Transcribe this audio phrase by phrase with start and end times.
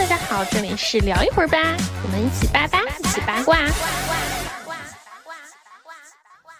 [0.00, 1.58] 大家好，这里是聊一会儿吧，
[2.02, 3.58] 我们一起八八，一起八卦。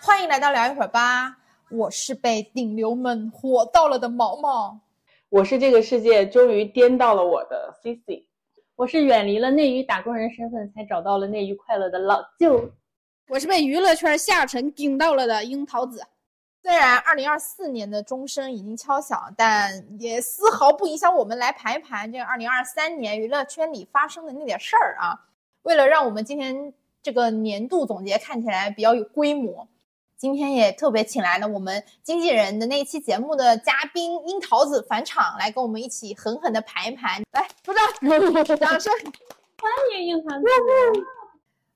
[0.02, 1.38] 欢迎来到聊一会儿吧，
[1.70, 4.78] 我是被顶流们火到了的毛毛，
[5.30, 8.26] 我是这个世界终于颠到了我的 CC，
[8.76, 12.70] 我是远离了内娱打工人身份才找到了内娱快乐的老舅，
[13.26, 16.02] 我是被娱乐圈下沉顶到了的樱桃子。
[16.62, 25.18] 虽然二零二四年的钟声已经敲响，但也丝毫不影响我们来盘一盘这个二零二三年娱乐圈里发生的那点事儿啊。
[25.62, 26.72] 为了让我们今天
[27.02, 29.66] 这个年度总结看起来比较有规模，
[30.18, 37.22] 今天也特别请来了我们经纪人的那一期节目的嘉宾樱桃子返场，来跟我们一起狠狠的盘一盘。
[37.32, 38.92] 来，鼓掌，掌声，
[39.60, 40.44] 欢迎樱桃子。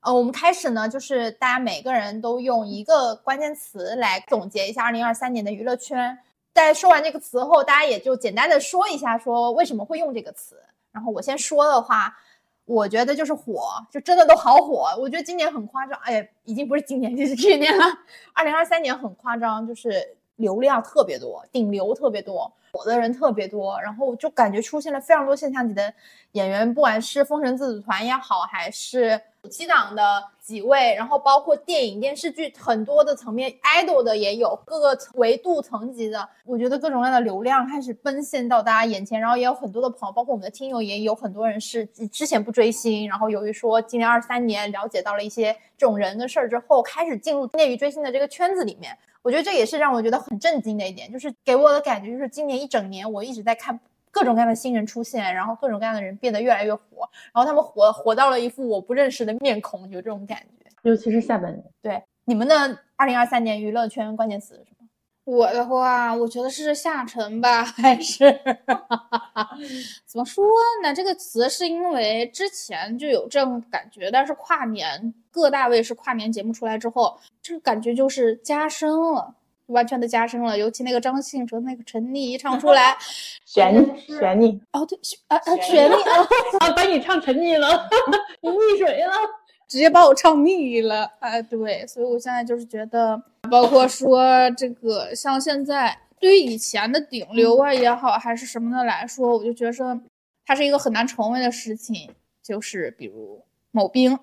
[0.05, 6.15] 呃，我们开始呢，就是大家每个人都用一个关键词来总结一下二零二三年的娱乐圈。
[6.53, 10.61] 在说完这个词后，大家也就简单的说一下，说为什么会用这个词。
[10.91, 12.15] 然后我先说的话，
[12.65, 14.89] 我觉得就是火，就真的都好火。
[14.99, 17.83] 我觉得今年很夸张，哎，已经不是今年， 就是去年了。
[18.33, 25.91] 二零二三年很夸张，就是流量特别多，顶流特别多，火的人特别多，然后就感觉出现了非常多现象级的
[26.33, 29.19] 演员，不管是封神自组团也好，还是。
[29.47, 36.27] 七档的几位，然后包括电影、电视剧很多的层面，idol 的也有各个维度层级的。
[36.45, 48.97] 我觉得各种各样的流量开始奔现到大家眼前，然后也有很多的朋友，包括我们的听友，也有很多人是之前不追星，然后由于说今年二三年了解到了一些这种人的事儿之后，开始进入内娱追星的这个圈子里面。
[49.21, 53.79] 我觉得这也是让我觉得很震惊的一点，就是给我的感觉就是今年一整年我一直在看。
[54.15, 56.81] 各种各样的新人出现，然后各种各样的人变得越来越火，
[57.33, 60.71] 然后他们火火到了一副我不认识的面孔，有这种感觉。
[60.83, 64.87] 尤其是下半年，对你们的二零二三年娱乐圈关键词是什么？
[65.25, 68.31] 我的话，我觉得是下沉吧，还是
[70.07, 70.45] 怎么说
[70.81, 70.93] 呢？
[70.93, 79.35] 这个词是因为之前就有这种感觉，但是跨年各大卫视跨年节目出来之后，这个感觉就是加深了。
[79.67, 82.95] 完全的加深了，尤其那个张信哲那个沉溺一唱出来，
[83.45, 83.73] 悬
[84.07, 85.95] 悬溺哦对，啊啊悬溺
[86.59, 87.89] 啊，把你唱沉溺了，
[88.41, 89.13] 你溺水了，
[89.67, 99.99] 直接把我唱溺了，啊对，所以我现在就是觉得，包括说这个像现在对于以前的顶流啊也好，还是什么的来说，我就觉得
[100.45, 102.11] 它是一个很难成为的事情，
[102.43, 104.17] 就是比如某兵。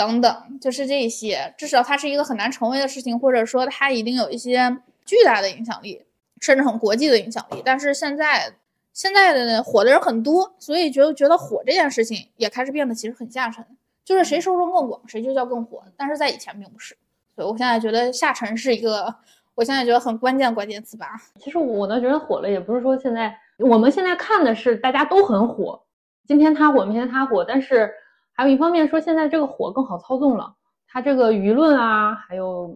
[0.00, 4.74] 等等，就是这些，至少它是一个很难成为的事情，或者说它一定有一些
[5.04, 6.02] 巨大的影响力，
[6.40, 7.60] 甚至很国际的影响力。
[7.62, 8.50] 但是现在，
[8.94, 13.62] 现在的火的人很多，所以觉得觉得火这件事情也开始变得其实很下沉，
[14.02, 15.84] 就是谁受众更广，谁就叫更火。
[15.98, 16.96] 但是在以前并不是，
[17.36, 19.14] 所以我现在觉得下沉是一个，
[19.54, 21.08] 我现在觉得很关键关键词吧。
[21.38, 25.78] 其实我呢觉得火了，也不是说现在我们现在看的是大家都很火，
[26.26, 27.92] 今天他火，明天他火，但是。
[28.40, 30.50] 还有一方面说，现在这个火更好操纵了，
[30.88, 32.74] 它这个舆论啊，还有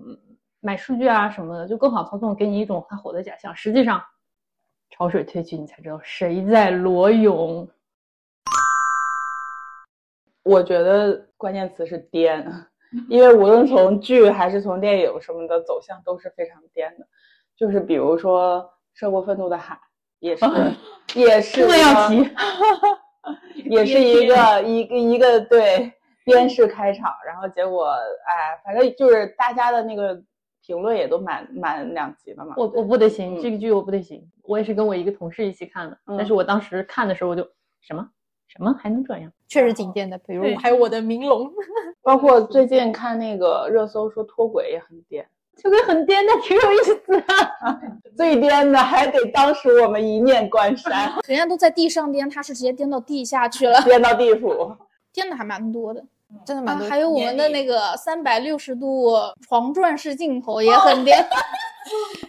[0.60, 3.56] 买数据啊什么的，就更好操纵，给你一种很火的假象。
[3.56, 4.04] 实际上，
[4.90, 7.66] 潮水退去，你才知道谁在裸泳。
[10.42, 12.46] 我觉得关键词是颠，
[13.08, 17.06] 因为无论从剧还是从电影什么的走向都是非常颠的。
[17.56, 18.60] 就是比如说
[18.92, 19.74] 《涉过愤怒的海》，
[20.18, 20.44] 也是，
[21.18, 22.30] 也是这么要提。
[23.64, 25.92] 也是一个一个一个对
[26.24, 30.20] 边式开场，然后结果哎，反正就是大家的那个
[30.64, 32.54] 评论也都满满两极的嘛。
[32.56, 34.26] 我我不得行，这个剧我不得行。
[34.42, 37.42] 我也是跟我一个同事一起看的，但是我当时看的时候我就
[37.80, 38.08] 什么
[38.46, 39.32] 什么还能这样？
[39.48, 40.18] 确实挺贱的。
[40.18, 41.50] 比如还有我的明龙，
[42.02, 45.26] 包括最近看那个热搜说脱轨也很颠。
[45.62, 47.24] 就跟很颠的挺有意思的，
[48.16, 54.76] 最颠的还得当时我们一念关山，人家都在地上颠，他是直接颠到地下去了，颠到地府，
[55.12, 56.04] 颠的还蛮多的，
[56.44, 56.86] 真的蛮多。
[56.88, 61.24] 还有我们的那个三百六十度床转式镜头也很颠，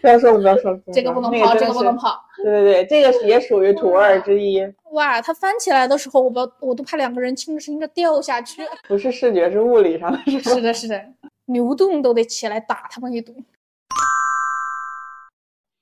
[0.01, 2.21] 不要说不要说，这个不能跑，这个不能跑。
[2.37, 4.61] 对对对，这个也属于图二之一。
[4.91, 8.63] 哇，它翻起来的时候，我不我都怕两个人轻着轻着掉下去。
[8.87, 10.19] 不是视觉，是物理上的。
[10.39, 11.01] 是的，是的。
[11.45, 13.35] 牛顿都得起来打他们一顿。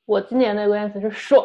[0.06, 1.44] 我今年的关键词是爽，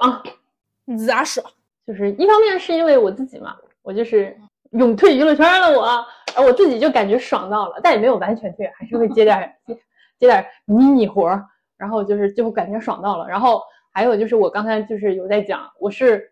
[1.07, 1.47] 咋爽？
[1.87, 4.37] 就是一方面是因为我自己嘛，我就是
[4.73, 5.87] 勇退娱乐圈了，我，
[6.35, 9.75] 然后我自己就感觉爽到了，但也没有完全退，还是会接点接
[10.19, 13.29] 接点迷你活儿，然后就是就感觉爽到了。
[13.29, 13.63] 然后
[13.95, 16.29] 还有就是我刚才就是有在讲，我是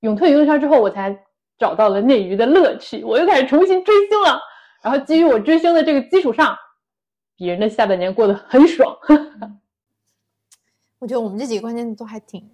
[0.00, 1.16] 勇退娱乐圈之后，我才
[1.56, 4.40] 找到了内娱的乐趣，我又开始重新追星了。
[4.82, 6.58] 然后基于我追星的这个基础上。
[7.36, 8.96] 别人的下半年过得很爽，
[10.98, 12.48] 我觉得我们这几个关键词都还挺，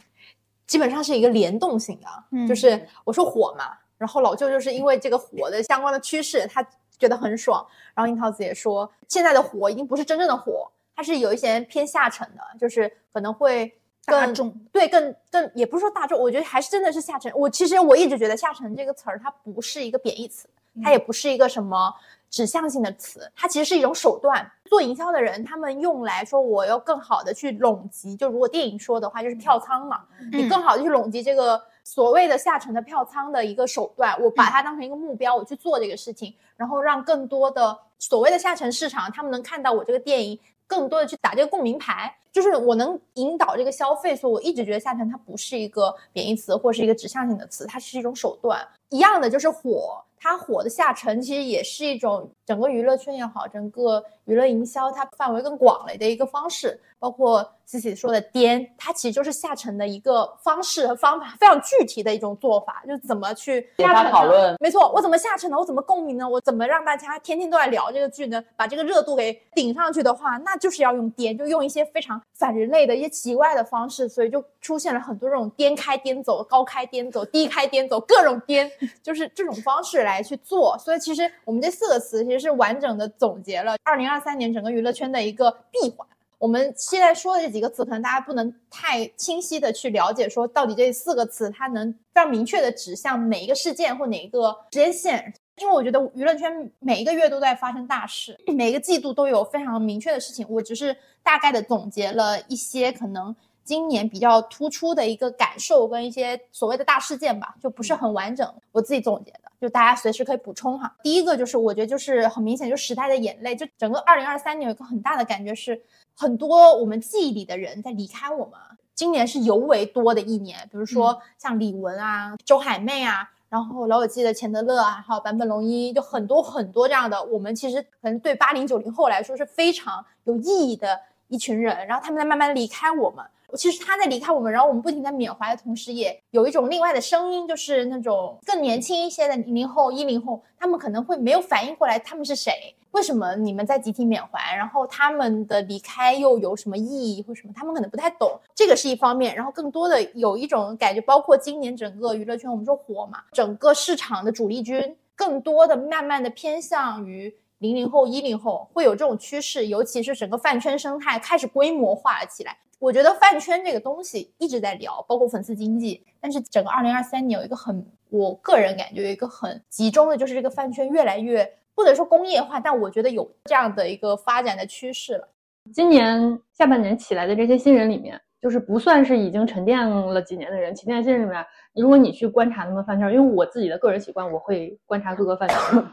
[0.66, 6.66] 基本上是一个联动性的，嗯就是我说火嘛，然后老舅就是因为这个火的相关的趋势，他
[6.98, 7.66] 觉得很爽。
[7.94, 13.72] 然后樱桃子也说，现在的火已经不是真正的火，它是有一些偏下沉的，就是可能会
[14.06, 17.32] 更大众对更更也不是说大众，我觉得还是真的是下沉。
[17.34, 20.48] 我其实我一直觉得下沉这个词儿它不是一个贬义词，
[20.82, 21.94] 它也不是一个什么
[22.30, 24.50] 指向性的词，它其实是一种手段。
[24.66, 40.38] 做营销的人，他们用来说我要更好的去拢集，就如果电影说的话，就是票仓嘛，你更好的去拢集这个所谓的下沉的票仓的一个手段，我把它当成一个目标，我去做这个事情，然后让更多的所谓的下沉市场，他们能看到我这个电影，
[40.68, 44.14] 更多的去打这个共鸣牌，就是我能引导这个消费。
[44.14, 48.64] 所以我一直觉得下沉它不是一个贬义词或是一个指向性的词，它是一种手段。
[48.90, 56.80] 一样的就是火，它火的下沉其实也是一种整个娱乐圈也好，整个娱乐营销它范围更广了的一个方式。
[56.98, 65.56] 包括 Cici 说的颠，它其实就是下沉的一个方式和方法，非常具体的一种做法，就是怎么去下沉讨论没错，我怎么下沉呢？
[65.56, 66.28] 我怎么共鸣呢？
[66.28, 68.44] 我怎么让大家天天都在聊这个剧呢？
[68.54, 78.70] 把这个热度给顶上去的话，那就是要用颠，就用一些非常反人类的一些奇怪的方式，所以就出现了很多这种颠开颠走、高开颠走、低开颠走，各种颠，
[79.02, 80.76] 就是这种方式来去做。
[80.78, 86.08] 所以其实我们这四个词其实是完整的总结了二零二三年整个娱乐圈的一个闭环。
[86.38, 95.34] 我们现在说的这几个词，可能大家不能太清晰的去了解，说到底这四个词它能非常明确的指向哪一个事件或哪一个时间线。
[95.58, 100.46] 因为我觉得娱乐圈每一个月都在发生大事，每个季度都有非常明确的事情。
[100.48, 110.96] 我只是大概的总结了一些可能今年比较突出的一个感受跟一些所谓的大事件吧，就不是很完整，我自己总结的，就大家随时可以补充哈。
[111.02, 115.80] 第一个就是我觉得就是很明显，就时代的眼泪，就整个二零二三年有一个很大的感觉是，
[116.16, 118.54] 很多我们记忆里的人在离开我们。
[118.94, 133.24] 今年是尤为多的一年，比如说像李玟啊、周海媚啊，然后老友记的钱德勒啊，还有坂本龙一，就很多很多这样的，我们其实可能对八零九零后来说是非常有意义的一群人，然后他们在慢慢离开我们。
[133.56, 142.52] 其实他在离开我们，然后我们不停在缅怀的同时，也有一种另外的声音，就是那种更年轻一些的零零后、一零后，他们可能会没有反应过来他们是谁，
[142.92, 149.34] 为什么你们在集体缅怀，然后他们的离开又有什么意义或什么，他们可能不太懂，这个是一方面。
[149.34, 157.34] 然后更多的有一种感觉，包括今年整个娱乐圈，我们说火嘛，整个市场的主力军更多的慢慢的偏向于。
[157.60, 162.56] 零零后、一零后会有这种趋势，尤其是整个饭圈生态开始规模化了起来。
[162.78, 175.28] 我觉得饭圈这个东西一直在聊，包括粉丝经济，但是整个二零二三年有一个很，我个人感觉有一个很集中的，就是这个饭圈越来越不能说工业化，但我觉得有这样的一个发展的趋势了。
[175.74, 185.86] 今年下半年起来的这些新人里面，就是不算是已经沉淀了几年的人，沉淀新人里面，如果你去观察他们饭圈，因为我自己的个人习惯，我会观察各个饭圈，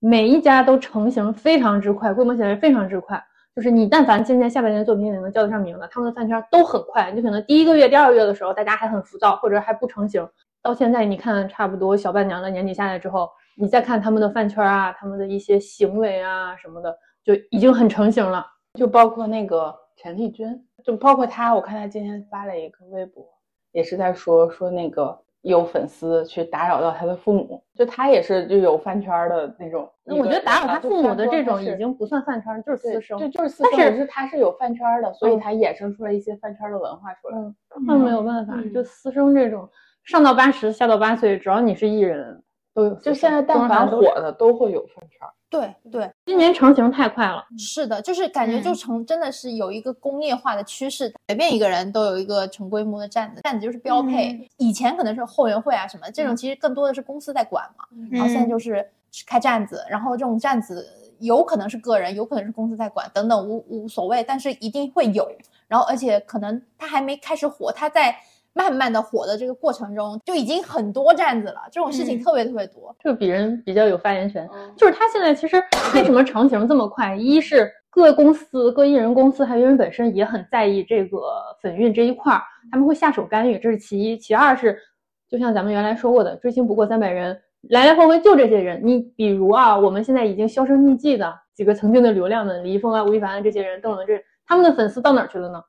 [0.00, 3.22] 每一家都成型非常之快，规模起来非常之快。
[3.54, 7.10] 就是你但凡今年下半年作品也能叫得上名的，他们的饭圈都很快。
[7.12, 10.28] 你可能第一个月、第二个月的时候，大家还很浮躁，或者还不成型。
[10.62, 16.94] 到现在，你看差不多小半年了，年底下来之后，你再看他们的饭圈啊，他们的一些行为啊什么的，
[17.24, 18.44] 就已经很成型了。
[18.74, 23.24] 就包括那个陈丽君，就包括她，我看她今天发了一个微博，
[23.72, 29.88] 也是在说说那个有粉丝去打扰到他的父母，就他也是就有饭圈的那种。
[30.04, 31.94] 那我觉得打扰他父母的这种已经。
[31.94, 33.18] 不算饭圈，就是私生。
[33.18, 37.38] 就就是私生，但是他是有饭圈的，所以嗯他衍生出来一些饭圈的文化出来。
[37.38, 37.54] 嗯，
[37.86, 39.68] 那没有办法，嗯就私生这种，
[40.04, 42.42] 上到八十，下到八岁，只要你是艺人，
[42.74, 42.94] 都有。
[42.96, 45.28] 就现在但凡火的都会有饭圈。
[45.48, 47.44] 对对，今年成型太快了。
[47.56, 54.32] 是的，就是感觉就嗯成真的是有一个工业化的趋势，随便一个人都有一个成规模的站子，站子就是标配。
[54.32, 58.84] 嗯以前可能是后援会啊什么，这种其实更多的是公司在管嘛，然后现在就是
[59.26, 60.86] 开站子，然后这种站子
[61.20, 65.30] 有可能是个人，有可能是公司在管，等等无无所谓，但是一定会有。
[65.68, 68.16] 然后而且可能他还没开始火，他在
[68.56, 72.96] 慢慢的火的这个过程中，就已经很多站子了，这种事情嗯特别特别多。
[73.04, 74.48] 就比人比较有发言权。
[74.50, 75.62] 嗯就是他现在其实
[75.94, 77.14] 为什么成型这么快？
[77.14, 81.18] 一是各公司、各艺人公司还有艺人本身也很在意这个
[81.60, 82.40] 粉运这一块儿，
[82.72, 84.16] 他们会下手干预，这是其一。
[84.16, 84.78] 其二是，
[85.28, 88.80] 就像咱们原来说过的，追星不过三百人，来来回回就这些人。
[88.82, 95.62] 你比如啊，我们现在已经销声匿迹的几个曾经的流量们，李易峰啊、吴亦凡啊这些人，邓伦这他们的粉丝到哪儿去了呢？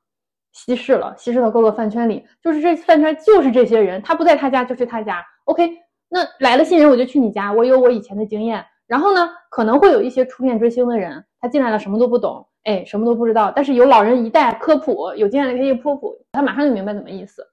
[0.58, 5.24] 稀释了，稀释到各个饭圈里，就是这饭圈就是这些人，他不在他家就去他家。
[5.44, 5.70] OK，
[6.08, 8.64] 那来了新人我就去你家，我有我以前的经验。
[8.88, 13.52] 然后呢，可能会有一些初恋追星的人，他进来了什么都不懂，哎，什么都不知道。
[13.54, 17.46] 但是有老人一代科普，有经验的可以科普，他马上就明白怎么意思。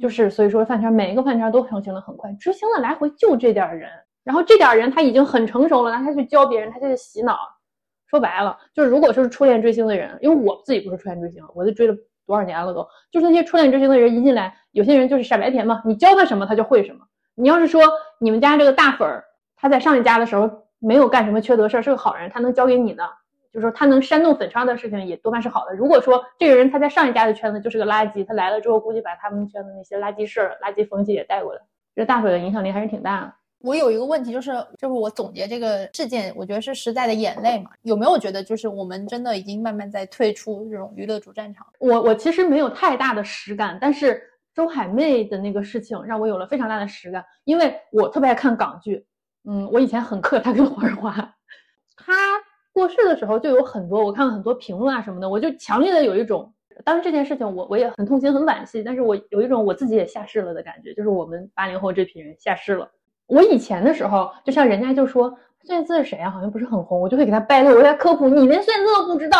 [0.00, 3.88] 就是所以说饭圈每一个饭圈都成型的很快，追星的来回就这点人，
[4.24, 7.38] 然后这点人他已经很成熟了，那他去教别人，他就去洗脑。
[8.06, 11.94] 说白了，就是如果说是初恋追星的人，因为我自己不是初恋追星，我就追了
[12.28, 17.00] 多少年了都，就是那些初恋追星的人一进来，有些人就是傻白甜嘛，你教他什么他就会什么。
[17.34, 17.82] 你要是说
[18.18, 19.24] 你们家这个大粉儿，
[19.56, 23.08] 他在上一家的时候没有干什么缺德事儿，是个好人，他能教给你的，
[23.50, 25.74] 就是说他能煽动粉刷的事情也多半是好的。
[25.74, 31.60] 如果说这个人他在上一家的圈子就是个垃圾，他来了之后估计把他们圈子那些垃圾事儿、垃圾风气也带过来，
[31.96, 33.32] 这大粉的影响力还是挺大的。
[33.60, 37.70] 我有一个问题，就是就是我总结这个事件，我觉得是时代的眼泪嘛。
[37.82, 41.66] 有没有觉得就是我们真的已经慢慢在退出这种娱乐主战场？
[41.78, 44.22] 我我其实没有太大的实感，但是
[44.54, 49.04] 周海媚的那个事情让我有了非常大的实感，因为我特别爱看港剧。
[49.44, 51.12] 嗯，我以前很克她跟黄日华，
[51.96, 52.14] 她
[52.72, 56.52] 过世的时候就有很多我看了很多评论啊什么的，我就强烈的有一种，
[56.84, 62.88] 当然这件事情我我也很痛心很惋惜，但是我有一种我自己也下世了的感觉，就是我们八零后这批人下世了。
[63.28, 65.28] 我以前的时候，就像人家就说
[65.62, 69.38] 孙燕姿是谁啊，好像不是很红，我就会给他 battle，我给他科普，你连孙燕姿都不知道，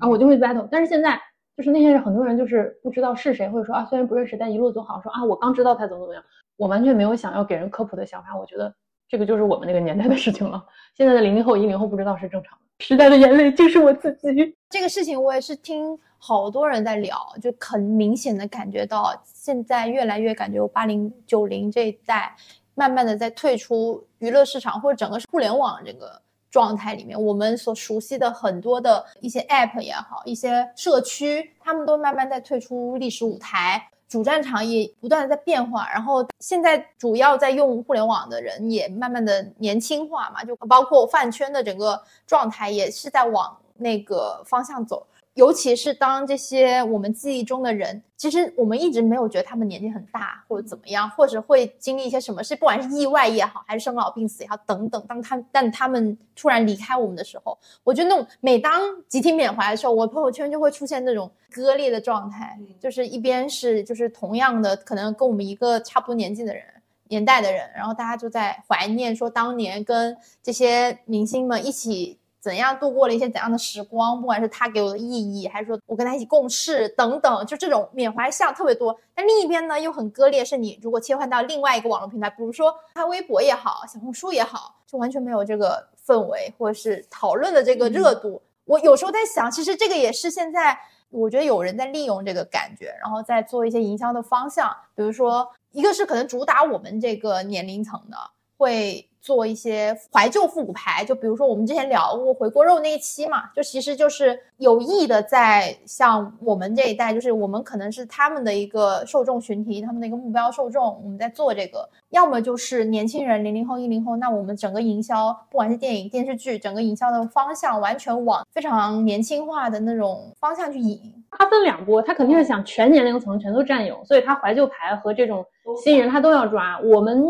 [0.00, 0.66] 然后我就会 battle。
[0.70, 1.20] 但是现在
[1.56, 6.22] 就是那些人，很多人就是不知道是谁，或者说啊虽然不认识，但一路走好，说啊我刚知道他怎么怎么样，
[6.56, 8.36] 我完全没有想要给人科普的想法。
[8.38, 8.72] 我觉得
[9.08, 10.64] 这个就是我们那个年代的事情了。
[10.96, 12.84] 现在的零零后、一零后不知道是正常的。
[12.84, 14.56] 时代的眼泪就是我自己。
[14.68, 22.34] 这个事情我也是听好多人在聊，就很明显的感觉到现在越来越感觉八零九零这一代。
[22.74, 35.90] 慢慢的在退出娱乐市场或者整个互联网这个状态里面，我们所熟悉的很多的一些 App 也好，一些社区，他们都慢慢在退出历史舞台，主战场也不断的在变化。
[35.90, 45.04] 然后现在主要在用互联网的人也慢慢的年轻化嘛，就包括饭圈的整个状态也是在往那个方向走。
[45.34, 55.04] 尤其是当这些我们记忆中的人，其实我们一直没有觉得他们年纪很大或者怎么样，或者会经历一些什么事，不管是意外也好，还是生老病死也好，等等。
[55.08, 66.62] 当他但他们突然离开我们的时候，我觉得那种每当集体缅怀的时候，我朋友圈就会出现那种割裂的状态，就是一边是就是同样的可能跟我们一个差不多年纪的人
[67.08, 72.20] 年代的人，然后大家就在怀念说当年跟这些明星们一起。
[72.44, 74.20] 怎样度过了一些怎样的时光？
[74.20, 78.94] 不管是他给我的意义，还是说我跟他一起共事等等，就这种缅怀像特别多。
[79.14, 80.44] 但另一边呢，又很割裂。
[80.44, 88.42] 是你如果切换到另外一个网络平台，比如说他微博也好，小红书也好，就完全没有这个氛围，或者是讨论的这个热度。
[88.66, 94.70] 我有时候在想，其实这个也是现在我觉得有人在利用这个感觉，然后再做一些营销的方向。
[94.94, 98.18] 比如说，一个是可能主打我们这个年龄层的，
[98.58, 99.08] 会。
[99.24, 120.98] 做一些怀旧复古牌，就比如说我们之前聊过回锅肉那一期嘛，就其实就是有意的在像我们这一代，就是我们可能是他们的一个受众群体，他们的一个目标受众，我们在做这个，要么就是年轻人，零零后、一零后，那我们整个营销，不管是电影、电视剧，整个营销的方向完全往非常年轻化的那种方向去引。
[121.32, 125.44] 它分两波，它肯定是想全年龄层全都占有，所以它怀旧牌和这种
[125.82, 126.78] 新人他都要抓。
[126.80, 127.22] 我们。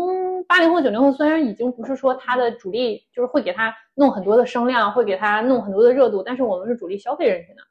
[0.47, 7.63] 八零后、九零后虽然已经不是说它的主力，就是会给它弄很多的声量，会给它弄很多的热度，但是我们是主力消费人群的，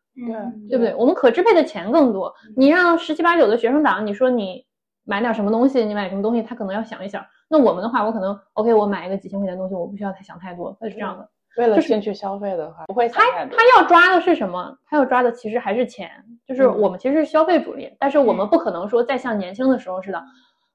[0.69, 0.93] 对对不对？
[0.97, 2.35] 我们可支配的钱更多。
[2.57, 4.65] 你让十七八九的学生党，你说你
[5.05, 7.25] 买点什么东西，你买什么东西，他可能要想一想。
[7.49, 11.29] 那我们的话，我可能 OK，我买一个几千块钱的东西，我不需要太想太多，它是这样的。
[11.57, 14.77] 为了先去消费的话，不会他他要抓的是什么？
[14.89, 16.11] 他要抓的其实还是钱，
[16.47, 20.21] 就是我们其实是消费主力，但是我们不可能说再像年轻的时候似的。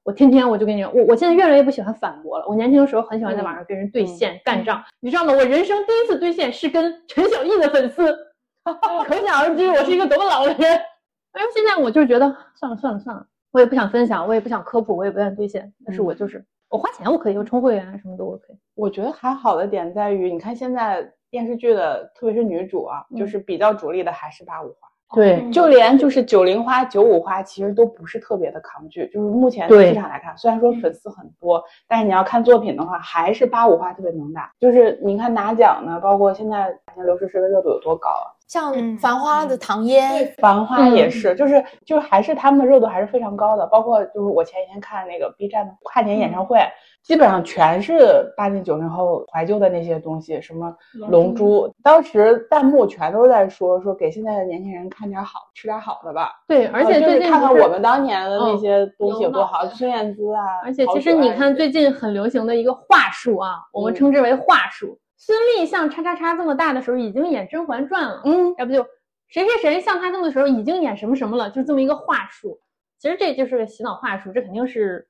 [0.02, 2.46] 我天天我就跟你我我现在越来越不喜欢反驳了。
[2.48, 5.34] 我年轻的时候很喜欢在网上跟人对线干仗，你知道吗？
[5.34, 8.16] 我人生第一次对线是跟陈小艺的粉丝，
[9.04, 10.76] 可想而知我是一个多么老的人。
[11.32, 15.72] 哎，现在我就觉得算了算了算了，我也不想分享，我也不想科普，我也不愿意兑现。
[15.84, 18.44] 但是我就是我花钱我可以，我充会员什么都 OK。
[18.74, 24.88] 我觉得还好的点在于，你看现在电视剧的，特别是女主啊，就是比较主力的还是八五花。
[25.12, 29.08] 对，就连就是九零花、九五花，其实都不是特别的抗拒。
[29.08, 34.52] 就是目前市场来看，虽然说粉丝很多，但是你要看作品的话，还是八五花特别能打。
[34.60, 38.30] 就是你看拿奖呢，包括现在像刘诗诗的热度有多高啊？
[38.50, 43.64] 像《繁花》的唐嫣，《繁花》也是，就是就是还是他们的热度还是非常高的。
[43.68, 46.58] 包括就是我前几天看那个 B 站的跨年演唱会。
[47.02, 56.32] 基本上全是八零九零后怀旧的那些东西，什么龙珠，当时弹幕全都在说说给现在的年轻人看点好吃点好的吧。
[56.46, 60.42] 对，而且最近看看我们当年的那些东西有多好，孙燕姿啊。
[60.64, 64.98] 而且其实你看最近很流行的一个话术啊，我们称之为话术。
[65.22, 68.82] 孙俪像叉叉叉这么大的时候已经演《甄嬛传》了，嗯，要不就
[69.28, 72.58] 谁谁谁像她这么的时候已经演什么什么了，就这么一个话术。
[72.98, 75.06] 其实这就是个洗脑话术，这肯定是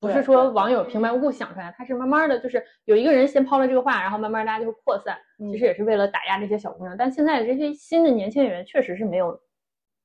[0.00, 6.96] 不是说网友平白无故想出来，他是慢慢的就是有一个人先抛了这个话，然后慢慢大家就会扩散，其实也是为了打压这些小姑娘。
[6.96, 9.40] 但现在这些新的年轻演员确实是没有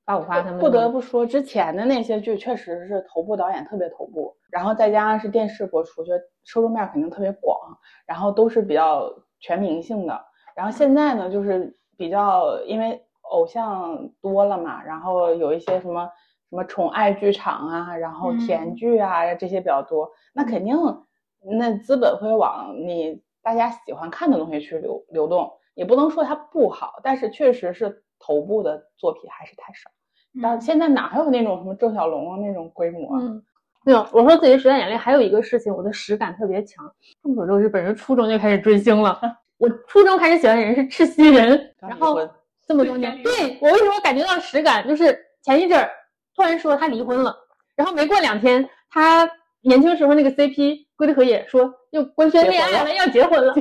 [0.06, 6.13] 八五花他们不得不说，之前的那些剧确实是头部导演特别头部，然后再加上是电视播出，就
[6.46, 7.58] 受众面肯定特别广，
[8.06, 10.25] 然后都是比较全民性的。
[10.55, 16.10] 然后现在呢，就是比较因为偶像多了嘛，然后有一些什么
[16.50, 20.75] 什么宠爱剧场啊，然后甜剧啊、这些比较多，那肯定
[21.58, 29.89] 那资本会往你大家喜欢看的东西去流流动，也不能说它不好，但是确实是头部的作品还是太少。
[30.43, 33.17] 但是现在哪还有那种什么郑晓龙啊那种规模
[33.89, 36.86] 没有，我说自己时代眼泪还有一个事情，我的实感特别强。
[37.24, 39.19] 众所周知，本人初中就开始追星了。
[39.58, 42.19] 我初中开始喜欢的人是赤西仁，然后
[42.67, 44.88] 这么多年，对我为什么感觉到实感？
[44.88, 45.89] 就是前一阵儿
[46.36, 47.36] 突然说他离婚了，
[47.75, 49.27] 然后没过两天，他
[49.62, 53.55] 年轻时候那个 CP 龟梨和也说又官宣恋爱了，要结婚了。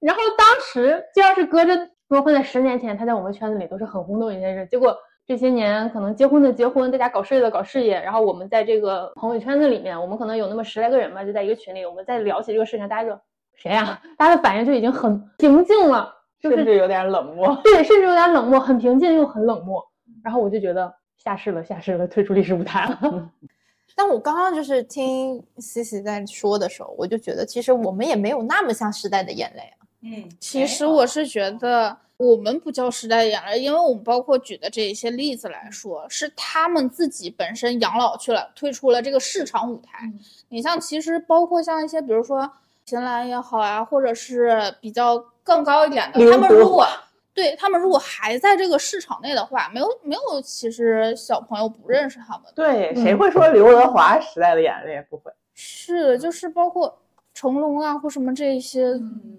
[0.00, 1.76] 然后当时就要是搁着，
[2.08, 4.66] 如果放在十年前，他在我们圈子里都是很轰动一件事。
[4.68, 4.96] 结果
[5.30, 13.16] 这些年可能结婚的结婚，大家搞事业的搞事业，然后我们在这个朋友圈子里面，我们可能有那么十来个人吧，就在一个群里，我们在聊起这个事情，大家就
[13.54, 17.56] 谁呀、大家的反应就已经很平静了，就是甚至有点冷漠。
[17.62, 19.80] 对，甚至有点冷漠，很平静又很冷漠。
[20.24, 22.98] 然后我就觉得下市了，下市了，退出历史舞台了。
[23.94, 29.79] 但我刚刚就是听西西在说的时候，我就觉得其实我们也没有那么像时代的眼泪啊。
[30.02, 40.10] 嗯，其实我是觉得我们不叫时代的眼泪，因为我们包括举的这一些例子来说，是他们自己本身养老去了，退出了这个市场舞台。
[40.48, 42.50] 你像其实包括像一些比如说
[42.84, 46.86] 秦岚也好啊，或者是比较更高一点的，他们如果
[47.32, 52.52] 对他们如果还在这个市场内的话，没有没有，其实小朋友不认识他们。
[52.54, 55.00] 对，谁会说刘德华时代的眼泪？
[55.08, 55.30] 不会。
[55.54, 56.98] 是的，就是包括
[57.40, 58.92] 成龙啊或什么这些，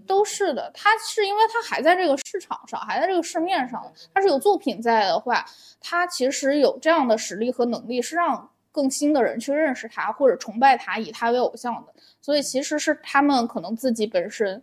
[0.08, 0.72] 都是的。
[0.74, 3.80] 他是因为他还在这个市场上，还在这个市面上，
[4.12, 5.46] 他是有作品在的话，
[5.80, 11.94] 他其实有这样的实力和能力，是让更新的人去认识他或者崇拜他，以他为偶像的。
[12.20, 14.60] 所以其实是他们可能自己本身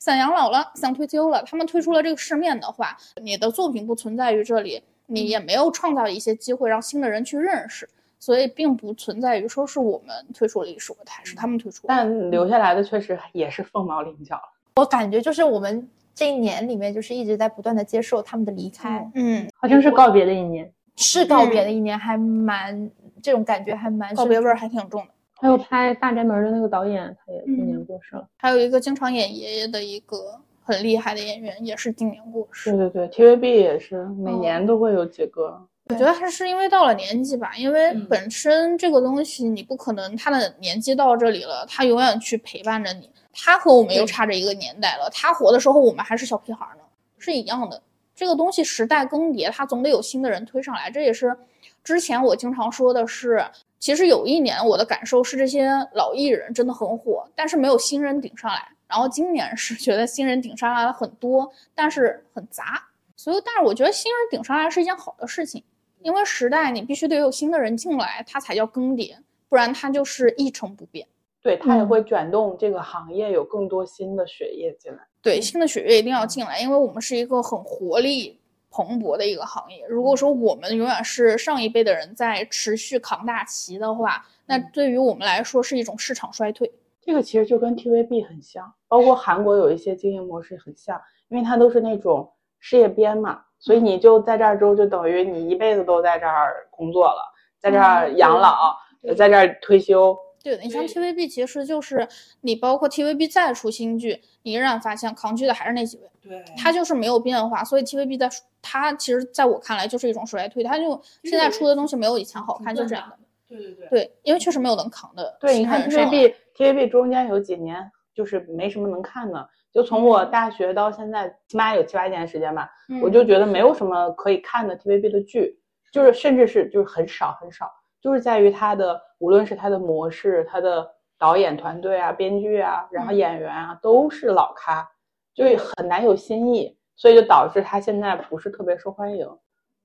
[0.00, 7.88] 想养老了，想退休了，他们退出了这个市面的话，你的作品不存在于这里，你也没有创造一些机会让新的人去认识。
[8.20, 11.88] 所以并不存在于说是我们退出了历史舞台，是他们退出了。
[11.88, 14.42] 但留下来的确实也是凤毛麟角了。
[14.76, 20.70] 我感觉就是我们这一年里面，就是一直在不断的接受他们的离开，嗯，好像是告别的一年。
[20.96, 22.90] 是告别的一年，还蛮
[23.22, 25.08] 这种感觉还蛮告别味儿还挺重的。
[25.40, 28.28] 还有拍《大宅门》的那个导演，他也今年过世了。
[28.36, 32.70] 还有一个经常演爷爷的一个很厉害的演员，也是今年过世。
[32.76, 35.66] 对对对，TVB 也是每年都会有几个。
[35.90, 43.10] 我觉得还是因为到了年纪吧，因为本身这个东西你不可能他的年纪到这里了，他永远去陪伴着你。
[43.32, 46.82] 他和我们又差着一个年代了，他活的时候我们还是小屁孩呢，
[47.18, 47.82] 是一样的。
[48.14, 50.90] 这个东西时代更迭，它总得有新的人推上来。
[50.90, 51.36] 这也是
[51.82, 53.44] 之前我经常说的是，
[53.78, 58.68] 其实有一年我的感受是这些老艺人真的很火，但是没有新人顶上来。
[58.86, 62.82] 然后今年是觉得新人顶上来了很多，但是很杂。
[63.16, 65.62] 所以，但是我觉得新人顶上来是一件好的事情。
[66.02, 69.16] 因为时代你必须得有新的人进来，它才叫更迭，
[69.48, 71.06] 不然它就是一成不变。
[71.42, 74.98] 对，它也嗯会卷动这个行业有更多新的血液进来。
[75.22, 78.38] 对，新的血液一定要进来，因为我们是一个很活力
[78.70, 79.86] 蓬勃的一个行业。
[79.88, 86.70] 如果说我们永远是上一辈的人在持续扛大旗的话，那对于我们来说是一种市场衰退。
[87.00, 97.22] 这个其实就跟 TVB 很像，包括韩国有一些经营模式很像，因为它都是那种事业编嘛，所以你就在这儿之后，就等于你一辈子都在这儿工作了，
[97.60, 98.74] 在这儿养老，
[99.16, 100.18] 在这儿退休。
[100.42, 102.08] 对的，你像 TVB 其实就是
[102.40, 107.62] 你包括 TVB 再出新剧，你依然发现扛剧的还是那几位，对，它就是没有变化。
[107.62, 108.30] 所以 TVB 在
[108.62, 113.18] 它其实在我看来就是一种衰退，它就现在出的东西没有以前好看，就这样的。
[113.46, 113.88] 对对对。
[113.88, 122.68] 对，因为确实没有能扛的对，你看新人上来 TVB TVB 中间有几年就是没什么能看的，就从我大学到现在，起码有七八年时间吧，
[123.02, 125.58] 我就觉得没有什么可以看的 TVB 的剧，
[125.92, 134.88] 就是甚至是就是很少很少，就是在于它的无论是它的模式、它的导演团队啊、编剧啊，然后演员啊，都是老咖，
[135.34, 139.28] 就很难有新意，所以就导致它现在不是特别受欢迎。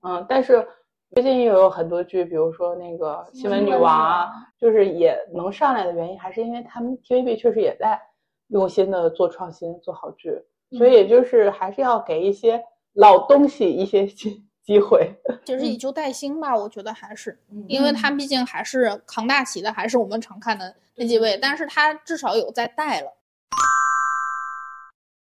[0.02, 0.66] 嗯，但是
[1.12, 8.00] 最近也有很多剧，比如说那个《新闻女王》啊，就是也能上来的原因，还是因为他们 TVB 确实也在
[8.48, 10.42] 用心的做创新、做好剧，
[10.78, 12.62] 所以也就是还是要给一些
[12.94, 15.14] 老东西一些机 机会。
[15.44, 23.12] 就是以旧带新吧，我觉得还是，因为他毕竟还是扛大旗的，还是我们常看的那几位，但是他至少有在带了。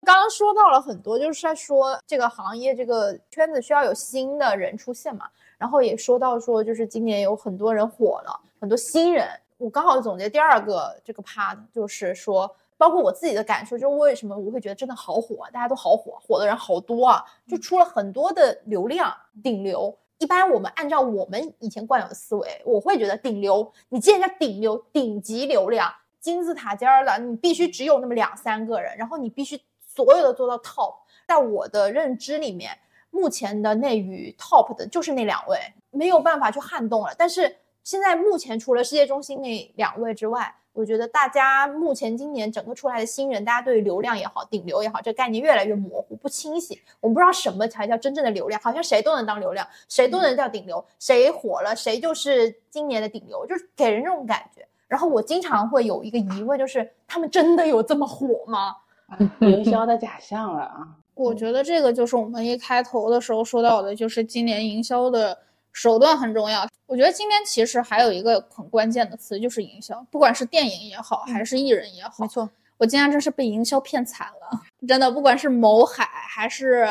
[0.05, 5.25] 刚刚说到了很多，就是在说这个行业这个圈子需要有新的人出现嘛，
[5.57, 9.25] 然后也说到说就是今年有很多人火了，很多新人。
[9.59, 19.97] 我刚好总结第二个这个 part，就是说，包括我自己的感受，就是为什么我会觉得真的好火，大家都好火，火的人好多啊，就出了很多的流量顶流。
[20.17, 30.95] 一般我们按照我们以前惯有的思维，我会觉得顶流，你既然叫顶流、顶级流量、金字塔尖儿的，你必须只有那么两三个人，然后你必须所有的做到 top。
[31.25, 32.77] 在我的认知里面，
[33.11, 35.57] 目前的内娱 top 的就是那两位，
[35.89, 37.15] 没有办法去撼动了。
[37.17, 46.81] 但是现在目前除了世界中心那两位之外，我觉得大家目前今年整个出来的新人，大家对于流量也好、顶流也好，这个概念越来越模糊、不清晰。
[46.99, 54.67] 我们不知道什么才叫真正的流量，好像谁都能当流量，谁都能叫顶流，谁火了谁就是今年的顶流，就是给人这种感觉。
[54.87, 58.75] 然后我经常会有一个疑问，就是他们真的有这么火吗？
[59.41, 60.87] 营销的假象了啊！
[61.13, 65.37] 我觉得这个就是我们一开头的时候说到的，就是今年营销的
[65.73, 66.65] 手段很重要。
[66.85, 72.13] 我觉得今天其实还有一个很关键的词，就是营销，不管是电影也好，还是艺人也好。
[72.19, 76.87] 没错，我今天真是被营销骗惨了，真的，不管是某海还是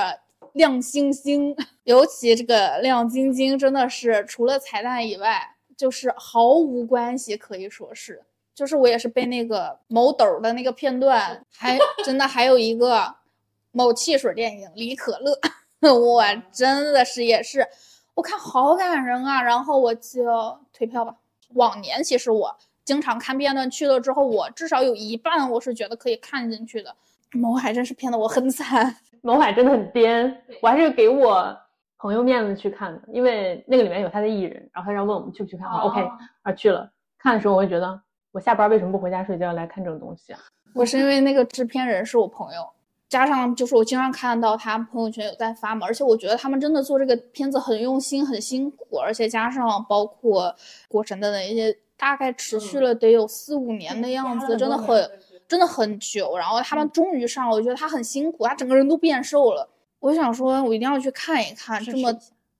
[0.54, 8.20] 亮星星，尤其这个亮晶晶，真的是除了彩蛋以外，就是毫无关系，可以说是，
[8.54, 13.14] 就是我也是被那个某抖的那个片段，还真的还有一个
[13.70, 15.38] 某汽水电影李可乐，
[15.94, 17.66] 我真的是也是，
[18.14, 20.24] 我看好感人啊，然后我就
[20.72, 21.14] 退票吧。
[21.54, 26.94] 往年其实我经常看片段去了之后，我至少有一半我是觉得可以看进去的。
[27.32, 31.56] 某海真是骗得我很惨， 某海真的很颠，我还是给我
[31.98, 36.06] 朋友面子去看的，因为那个里面有他的艺人，然后他让问我们去不去看，OK，
[36.42, 36.90] 啊去了。
[37.18, 40.40] 看的时候我会觉得，我下班为什么不回家睡觉来看这种东西啊？
[40.74, 42.68] 我是因为那个制片人是我朋友，
[43.12, 50.56] 加上就是我经常看到他朋友圈有在发嘛，而且我觉得他们真的做这个片子很用心、很辛苦，而且加上包括
[50.88, 55.10] 过程的那些，大概持续了得有四五年的样子，真的很
[55.46, 56.38] 真的很久。
[56.38, 59.68] 然后他们终于上了，我觉得他很辛苦，他整个人都变瘦了。
[60.00, 62.10] 我想说，我一定要去看一看，这么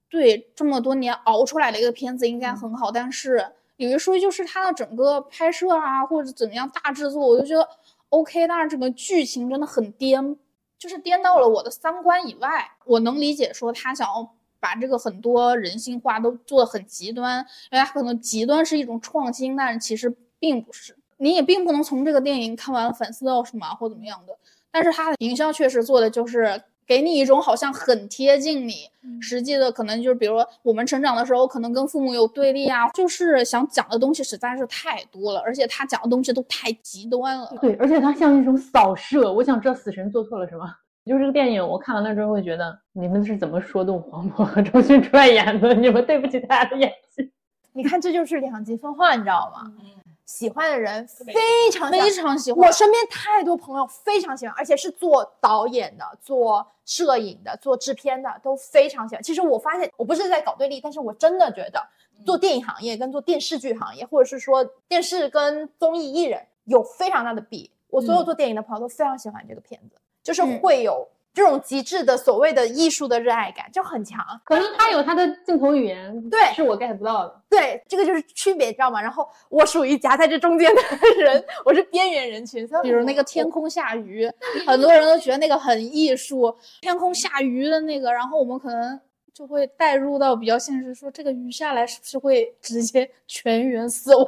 [0.07, 3.43] 对这么多年熬出来的一个片子应该很好，但是
[3.77, 7.67] 有一说就是他的整个拍摄啊或者怎么样大制作，我就觉得
[8.09, 10.37] OK，但是整个剧情真的很颠，
[10.83, 12.69] 就是颠倒了我的三观以外。
[12.83, 17.39] 我能理解说他想要把这个很多人性化都做的很极端，
[17.71, 20.97] 因为他可能极端是一种创新，但是其实并不是。
[21.15, 24.37] 你也并不能从这个电影看完了反思到什么或怎么样的，
[24.69, 26.61] 但是他的营销确实做的就是。
[26.85, 28.89] 给你一种好像很贴近你
[29.21, 37.53] 实际的，可能就是比如说我们成长的时候，可能跟父母有对立啊，就是想讲的东西实在是太多了，而且他讲的东西都太极端了。
[37.61, 39.31] 对，而且他像一种扫射。
[39.31, 40.65] 我想知道死神做错了什么。
[41.05, 45.73] 就是这个电影，我看完了之后会觉得，你们是怎么说动黄渤和周迅出来演的？
[45.73, 47.29] 你们对不起大家的演技。
[47.73, 49.69] 你看这就是两极分化，你知道吗？
[50.33, 59.23] 喜欢的人非常非常喜欢我身边太多朋友非常喜欢，而且是做导演的、做摄影的、做制片的都非常喜欢。
[59.23, 61.79] 其实我发现，我不是在搞对立，但是我真的觉得
[62.25, 67.69] 做电影行业跟做电视剧行业，或者是说电视跟综艺艺人有非常大的比。
[67.91, 74.23] 我所有做电影的朋友都非常喜欢这个片子，就是会有这种极致的所谓的艺术的热爱感，就很强。
[74.43, 77.41] 可能他有他的镜头语言，对是我 get 不到的。
[77.49, 79.01] 对，这个就是区别，知道吗？
[79.01, 80.81] 然后我属于夹在这中间的
[81.17, 82.67] 人， 我是边缘人群。
[82.81, 84.31] 比如那个天空下雨，
[84.67, 88.99] 很多人都觉得那个很艺术，天空下雨的那个，然后我们可能
[89.33, 94.27] 就会带入到比较现实，说这个雨下来是不是会直接全员死亡？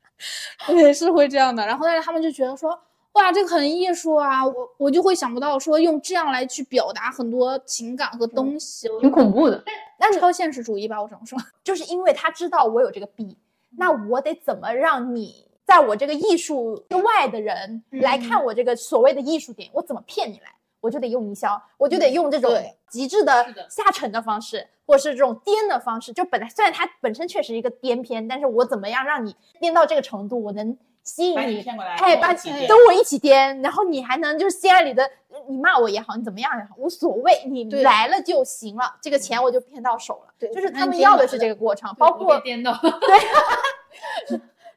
[0.68, 1.66] 对，是会这样的。
[1.66, 2.78] 然后但是他们就觉得说，
[3.16, 9.62] 哇，这个很艺术啊，我我就会想不到说用这样来去表达很多情感和东西，挺恐怖的。
[9.98, 11.38] 那你超现实主义吧，我只能说。
[11.64, 13.36] 就是因为他知道我有这个弊，
[13.78, 20.54] 那我得怎么让你在我这个艺术之外的人来看我这个所谓的艺术点，我怎么骗你来？
[20.82, 22.52] 我就得用营销，我就得用这种
[22.90, 26.12] 极致的下沉的方式，或者是这种颠的方式。
[26.12, 30.76] 就本来虽然它本身确实一个颠片，但是我怎么样让你颠到这个程度，我能
[31.06, 35.08] 吸引你，骗过来，哎，把跟我一起跟我一起颠，然后你还能就是心安理得，
[35.48, 40.34] 你骂我也好，你怎么样也好，无所谓，你来了就行了，这个钱我就骗到手了。
[40.38, 42.72] 对就是他们要的是这个过程，包括颠倒，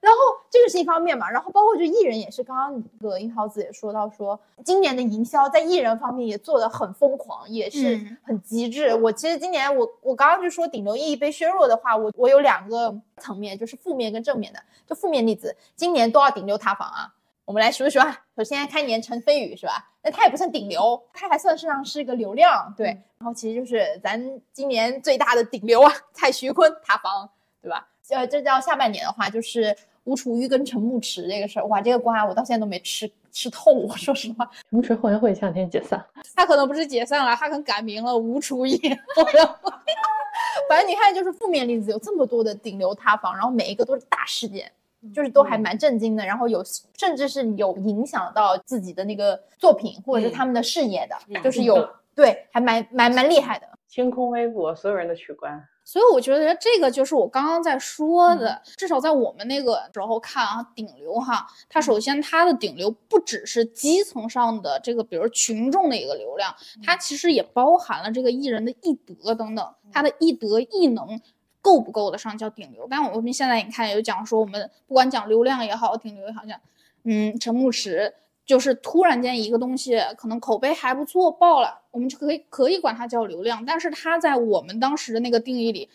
[0.01, 0.17] 然后
[0.49, 8.93] 这个是一方面嘛，然后包括就艺人也是，刚刚那个樱桃子也说到说，今年的营销在艺人方面也做得很疯狂，也是嗯很极致。
[8.95, 14.59] 我其实今年我我刚刚就说顶流意义被削弱的话，我我有两个层面，就是负面跟正面的。
[14.87, 17.13] 就负面例子，今年多少顶流塌房啊。
[17.43, 19.89] 我们来数一数啊，首先开年陈飞宇是吧？
[20.01, 22.87] 那他也不算顶流，他还算是上是一个流量，对。
[23.17, 27.29] 然后其实就是咱今年最大的顶流啊，蔡徐坤塌房，
[27.61, 27.85] 对吧？
[28.11, 29.75] 呃，这叫下半年的话，就是
[30.09, 33.71] 吴楚玉跟陈牧驰这个事儿，哇，这个瓜我到现在都没吃吃透。
[33.71, 36.03] 我说实话，陈牧驰后援会前两天解散，
[36.35, 38.75] 他可能不是解散了，他可能改名了吴楚一。
[40.67, 44.71] 反正你看，就是负面例子有这么多的顶流塌房，然后每一个都是大事件，
[45.13, 46.63] 就是都还蛮震惊的，然后有
[46.97, 53.67] 甚至是有影响到自己的那个作品或者是他们的事业的，就是有对，还蛮蛮蛮厉害的。
[53.87, 55.63] 清空微博，所有人的取关。
[55.91, 71.19] 所以我觉得这个就是我刚刚在说的，至少在我们那个时候看啊，顶流哈，它首先它的顶流不只是基层上的这个，比如群众的一个流量，它其实也包含了这个艺人的艺德等等，他的艺德艺能。
[71.61, 72.87] 够不够得上叫顶流？
[72.89, 76.57] 但我们现在你看有讲说，我们不管讲流量也好，顶流也好，像
[77.03, 78.13] 嗯陈牧驰，
[78.45, 85.89] 就是突然间一个东西可能口碑还不错爆了，我们就可以可以管它叫流量，但是它在我们当时的那个定义里，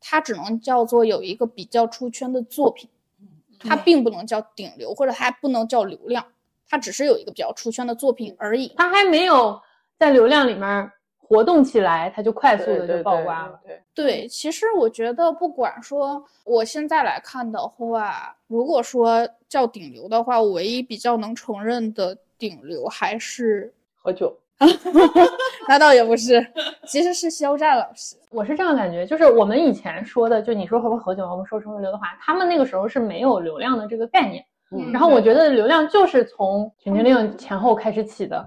[0.00, 2.88] 它只能叫做有一个比较出圈的作品，
[3.60, 6.24] 它并不能叫顶流，或者它还不能叫流量，
[6.68, 8.72] 它只是有一个比较出圈的作品而已。
[8.76, 9.60] 它还没有
[9.98, 13.60] 在流量里面活动起来，它就快速的对对就曝光了。
[13.64, 24.36] 对，对，其实我觉得，不管说我现在来看的话，如果说叫顶流的话，我唯一比较能承认的顶流还是，喝酒。
[25.68, 26.44] 那倒也不是，
[26.86, 28.16] 其实是肖战老师。
[28.30, 34.44] 我是这样感觉，就是我们以前说的，就你说和不喝酒，我们说成为刘德华，他们那个时候是没有流量的这个概念。
[34.70, 38.46] 嗯然后我觉得流量就是从《群群令》前后开始起的。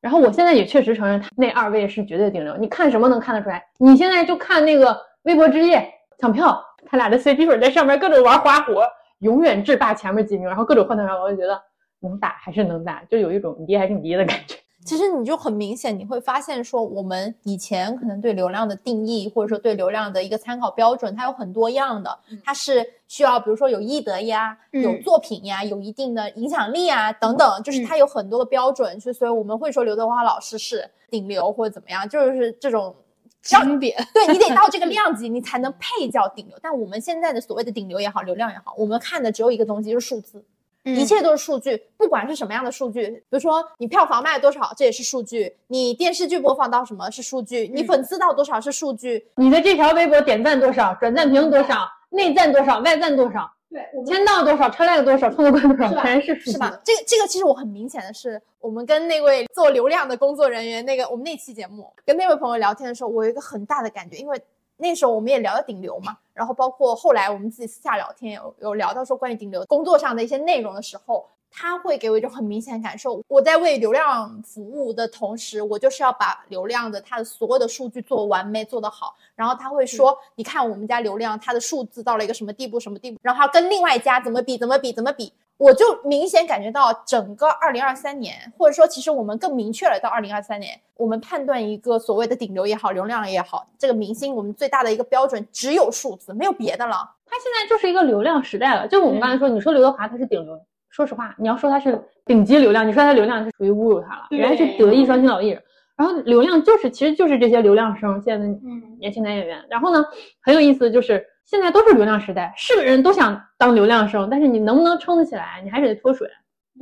[0.00, 2.56] 然后我现在也确实承认，他那二位是绝对顶流。
[2.56, 3.62] 你看什么能看得出来？
[3.78, 5.86] 你现在就看那个微博之夜
[6.18, 8.82] 抢票，他俩的 CP 粉在上面各种玩花活，
[9.18, 11.60] 永远制霸前面几名，然后各种换头上，我就觉得
[12.00, 14.56] 能打还是能打，就有一种你爹还是你爹的感觉。
[14.84, 32.94] 其实你就很明显，你会发现说，我们以前可能对流量的定义，或者说对流量的一个参考标准，它有很多样的，它是需要比如说有艺德呀、有嗯作品呀、有一定的影响力啊等等，就是它有很多的标准，就所以我们会说刘德华老师是顶流或者怎么样，就是这种。
[33.42, 36.58] 经典，对你得到这个 量级，你才能配叫顶流。
[36.60, 40.44] 但我们现在的所谓的顶流也好，流量也好，我们看的只有一个东西，就是数字。
[40.84, 49.26] 一切都是数据，不管是什么样的数据，比如说你票房卖多少，这也是数据；你电视剧播放到什么是数据，你粉丝到多少是数据。
[49.36, 56.80] 你的这条微博点赞多少，转赞评多少，内赞多少，外赞多少，对，签到多少，车来多少，创作观多少，全是数据是吧？
[56.82, 64.40] 这个这个其实我很明显的是，我们跟那位做流量的工作人员，那个我们那期节目跟那位朋友聊天的时候，我有一个很大的感觉，因为
[64.78, 71.28] 那时候我们也聊的顶流嘛，然后包括后来我们自己私下聊天有有聊到说关于顶流工作上的一些内容的时候。
[71.52, 79.16] 他会给我一种很明显的感受，我在为流量服务的同时，我就是要把流量的它的所有的数据做完美、做得好。
[79.34, 85.32] 然后他会说，你看我们家流量它的数字到了一个什么地步、什么地步，然后跟另外一家怎么比、怎么比、怎么比。
[85.60, 96.96] 我就明显感觉到，整个二零二三年，或者说其实我们更明确了，到二零二三年，我们判断一个所谓的顶流也好、流量也好，这个明星，我们最大的一个标准只有数字，没有别的了。
[97.26, 98.88] 他现在就是一个流量时代了。
[98.88, 104.28] 就我们刚才说，你说刘德华他是顶流，说实话，你要说他是顶级流量，你说他流量是属于侮辱他了。
[104.30, 105.62] 原来是德艺双馨老艺人，
[105.94, 109.62] 然后流量就是其实就是这些流量生，现在的嗯年轻男演员。
[109.68, 110.02] 然后呢，
[110.40, 116.28] 很有意思的，就是现在都是流量时代，是个人都想当流量生，但是你能不能撑得起来，你还是得脱水。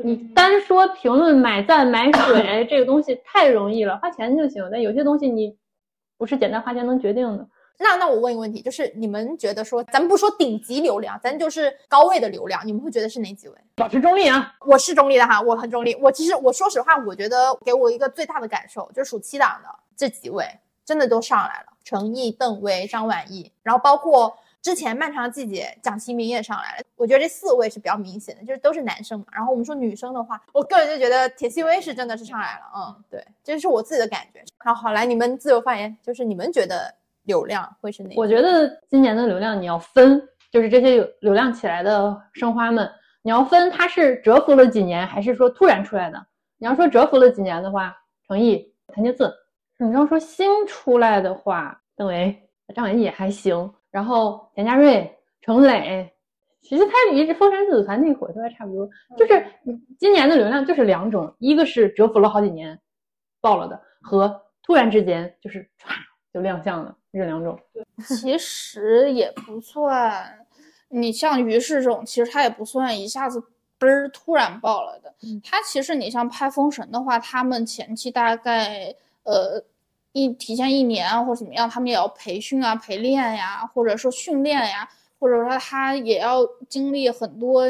[0.04, 4.68] 你单说评论、买赞、买水 这个东西太容易了，花钱就行。
[4.70, 5.56] 但有些东西你
[6.16, 7.48] 不是简单花钱能决定的。
[7.80, 13.54] 那那我问一个问题，就是你们觉得说，咱们不说顶级流量，咱就是高位的流量，你们会觉得是哪几位？
[13.76, 15.94] 保持中立啊，我是中立的哈，我很中立。
[15.96, 20.44] 我其实我说实话，我觉得给我一个最大的感受就是暑期档的这几位
[20.84, 26.84] 真的都上来了，陈毅、邓威、张晚意，然后包括之前漫长的季节蒋奇明也上来了。
[26.96, 29.26] 我觉得这四位是比较明显的，就是都是男生嘛。
[29.32, 34.42] 然后我们说女生的话，我个人就觉得铁西薇是真的是上来了，嗯，对，这是我自己的感觉。
[34.58, 36.92] 好，好来，你们自由发言，就是你们觉得
[37.22, 38.14] 流量会是哪？
[38.16, 42.90] 我觉得今年的流量你要分，就是这些有流量起来的生花们，
[43.22, 46.26] 你要分它是蛰伏了几年，还是说突然出来的。
[46.58, 49.26] 你要说蛰伏了几年的话，成毅、谭杰次；
[49.78, 52.36] 你要说新出来的话，邓为、
[52.74, 53.72] 张晚意也还行。
[53.90, 56.12] 然后田佳瑞、程磊，
[56.60, 59.46] 其实他离封神子团那会儿都还差不多，就是
[59.98, 62.78] 今年的流量就是两种，一个是蛰伏了好几年
[63.40, 65.90] 爆了的，和突然之间就是唰
[66.32, 67.58] 就亮相了，这两种。
[68.06, 70.46] 其实也不算，
[70.88, 73.40] 你像于适这种，其实他也不算一下子
[73.78, 75.14] 嘣儿突然爆了的。
[75.42, 79.64] 他其实你像拍封神的话，他们前期大概呃
[80.18, 84.88] 一提前一年啊或者怎么样，他们也要培训啊、陪练呀，或者说训练呀，
[85.20, 87.64] 或者说他也要经历很多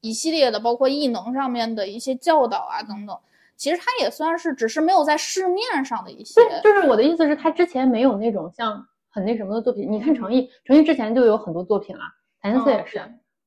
[0.00, 3.16] 一系列的，包括异能上面的一些教导啊等等。
[3.56, 6.40] 其实他也算是，只是没有在市面上的一些。
[6.42, 9.90] 对，就是我的意思是，他之前没有那种像很那什么的作品。
[9.90, 12.02] 你看程毅，程毅之前就有很多作品了，
[12.42, 12.98] 谭健次也是，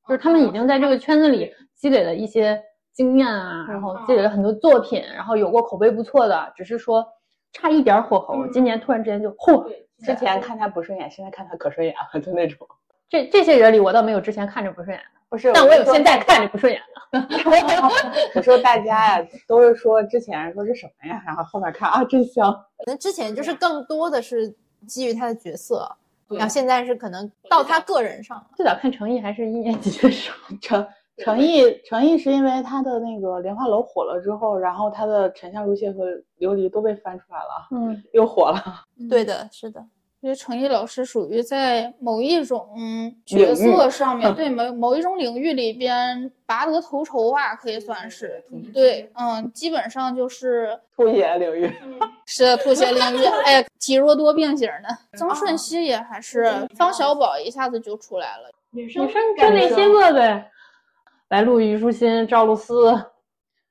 [0.07, 2.59] 就是他们已经在这个圈子里积累了一些
[2.91, 7.05] 经验啊，然后积累了很多作品，然后有过口碑不错的，只是说
[7.51, 9.65] 差一点火候，今年突然之间就嚯！
[10.05, 12.67] 之前看他不顺眼，现在看他可顺眼了，就那种。
[13.09, 16.99] 这这些人里，我倒没有之前看着不顺眼的，不是，但我有现在看着不顺眼的。
[18.35, 22.53] 我说大家呀，都是说之前说是什么呀，然后后面看啊，真香。
[22.77, 24.55] 可能之前就是更多的是
[24.87, 25.91] 基于他的角色，
[26.29, 28.45] 然后现在是可能到他个人上了。
[28.55, 30.87] 最早看成毅还是一年级的时候，程
[31.19, 36.05] 程毅程毅是因为他的那个莲花楼火了之后，然后他的沉香如屑和
[36.39, 38.85] 琉璃都被翻出来了，嗯， 又火了。
[39.09, 39.85] 对的，是的。
[40.21, 42.67] 因为程毅老师属于在某一种
[43.25, 51.71] 角色上面， 对某某一种领域里边拔得头筹啊，可以算是对，嗯，基本上就是吐血领域，
[52.27, 55.17] 是吐血领域， 哎，体弱多病型的。
[55.17, 60.51] 曾舜晞也还是，方小宝一下子就出来了，女生就那些个呗，
[61.29, 62.91] 白鹿、虞书欣、赵露思，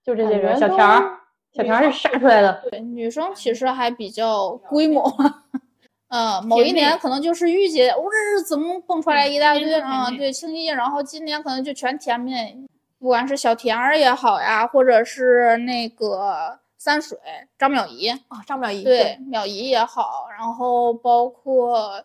[0.04, 0.56] 就这些人。
[0.56, 1.18] 小田儿，
[1.52, 2.62] 小田儿是杀出来的。
[2.70, 5.12] 对，女生其实还比较规模。
[6.08, 8.08] 嗯，某一年可能就是御姐，呜
[8.48, 10.08] 怎么蹦出来一大堆啊？
[10.12, 12.66] 对，青衣，然后今年可能就全甜面，
[12.98, 17.18] 不管是小甜儿也好呀，或者是那个三水
[17.58, 22.02] 张淼怡啊，张淼仪对，淼怡也好，然后包括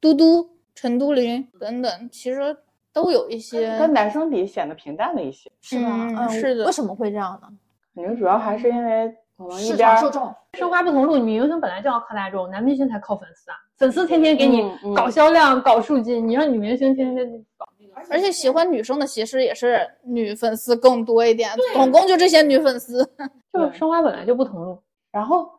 [0.00, 2.54] 嘟嘟、陈都灵等等，其实
[2.96, 6.14] 都有一些跟男生比显得平淡了一些，是吗？
[6.16, 6.64] 嗯，是的。
[6.64, 7.48] 为什么会这样呢？
[7.94, 9.14] 肯定主要还是因为。
[9.58, 13.56] 市场受众，生花不同路，女明星本来就要靠大众，男明星才靠粉丝啊！
[13.76, 18.08] 粉丝天天给你搞销量、搞数据，你让女明星天天搞那个。
[18.10, 23.04] 而且喜欢女生的其实也是女粉丝更多一点，总共就这些女粉丝。
[23.52, 24.82] 就是生花本来就不同路，
[25.12, 25.50] 然后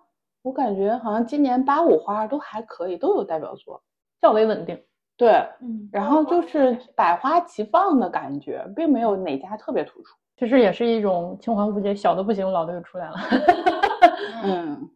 [0.41, 3.79] 我感觉好像今年八五花都还可以，都有代表作，
[4.19, 4.75] 较为稳定。
[5.17, 5.29] 对，
[5.61, 10.15] 嗯，然后就是百花齐放的感觉，并没有哪家特别突出。
[10.37, 13.15] 其实也是一种青黄不接，小的不行，老的又出来了。
[14.45, 14.89] 嗯。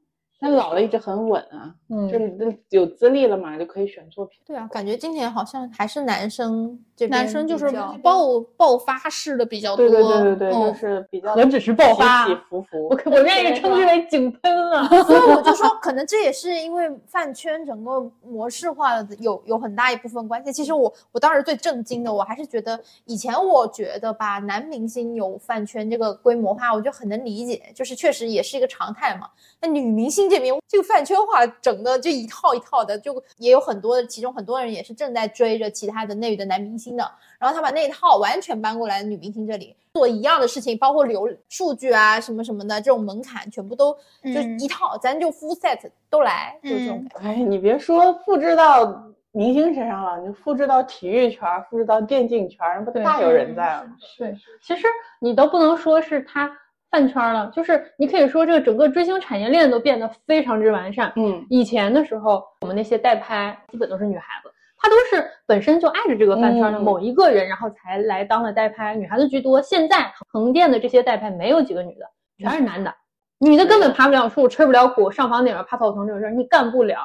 [0.44, 4.40] 那老了一直很稳啊，嗯，就是有资历了嘛，就可以选作品。
[4.44, 12.88] 对啊，感觉今年好像还是男生这男生就是爆爆发式的比较多，对对对对对，就是比较何止是爆发，起起伏伏。
[12.88, 14.88] 我我愿意称之为井喷了。
[15.06, 20.52] 所以我就说，可能这也是因为饭圈整个模式化的有有很大一部分关系。
[20.52, 29.30] 其实我我当时最震惊的，我还是觉得以前我觉得吧，男明星有饭圈这个规模化，我就很能理解，就是确实也是一个常态嘛。
[29.62, 30.28] 那女明星
[30.68, 47.30] 这个饭圈化整个这一套一套的，就也有很多的，其中很多人也是正在追着其他的内娱的男明星的，然后他把那一套完全搬过来女明星这里做一样的事情，包括流数据啊什么什么的，这种门槛全部都就一套，咱就 full set 都来，就这种感觉。
[47.30, 53.86] 哎，你别说复制到明星身上了，你复制到体育圈，复制到电竞圈，那不大有人在了。
[54.18, 54.88] 对，其实
[55.20, 56.50] 你都不能说是他。
[56.92, 61.12] 饭圈了，就是你可以说这个整个追星产业链都变得非常之完善。
[61.16, 69.62] 嗯，以前的时候，我们那些代拍基本都是女孩子，她都是本身就爱着这个饭圈的某一个人，然后才来当了代拍，女孩子居多。
[69.62, 72.06] 现在横店的这些代拍没有几个女的，
[72.38, 72.94] 全是男的，
[73.40, 77.00] 女的根本爬不了树，吃不了苦，上房顶爬草丛这种事儿你干不了。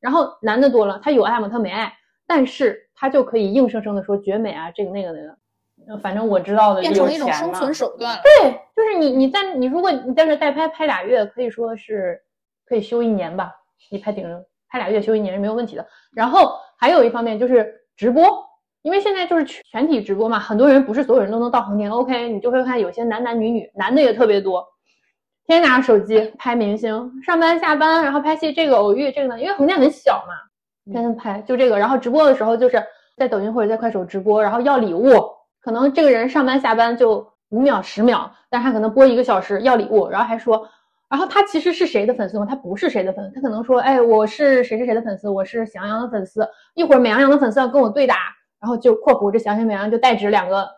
[0.00, 1.48] 然后男的多了，他有爱吗？
[1.48, 1.90] 他没爱，
[2.26, 5.39] 但是他就可以硬生生的说绝美啊，这个那个那个。
[5.98, 8.22] 反正我知道的，变成一种生存手段了。
[8.22, 12.20] 对，就是你，你在你，如果你在这代拍拍俩月，可以说是
[12.66, 13.52] 可以休一年吧。
[13.90, 14.24] 你拍顶
[14.68, 15.86] 拍俩月休一年是没有问题的。
[16.14, 18.24] 然后还有一方面就是直播，
[18.82, 21.90] 因为现在就是全体直播嘛，很多人不是所有人都能到横店。
[21.90, 24.64] OK，你就会看有些男男女女，男的也特别多，
[25.46, 30.34] 天天拿着手机拍明星，上班下班，然后拍戏，这个偶遇这个呢，因为横店很小嘛，
[30.92, 31.78] 天天拍就这个。
[31.78, 32.82] 然后直播的时候就是
[33.16, 35.08] 在抖音或者在快手直播，然后要礼物。
[35.60, 40.68] 可能这个人上班下班就五秒十秒，但他可能播一个小时要礼物，然后还说，
[41.08, 42.46] 然后他其实是谁的粉丝吗？
[42.48, 48.16] 他不是谁的粉丝，他可能说，哎，我是谁谁谁的粉丝，我是喜羊羊的粉丝，一会儿美羊羊的粉丝要跟我对打，
[48.60, 50.68] 然后就括弧这详细文章就代指两个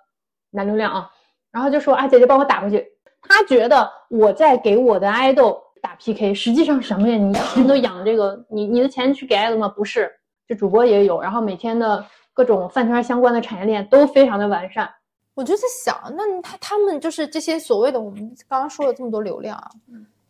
[0.50, 1.10] 男流量啊，
[1.50, 2.84] 然后就说啊姐姐帮我打过去，
[3.20, 7.16] 他觉得我在给我的爱豆打 PK，实际上什么呀？
[7.16, 9.68] 你钱都养这个，你你的钱去给爱豆吗？
[9.68, 10.10] 不是，
[10.48, 14.88] 这主播也有，然后每天的各种饭圈相关的产业链都非常的完善。
[15.34, 19.70] 我就在想，那他他们就是这些所谓的我们刚刚说了这么多流量啊，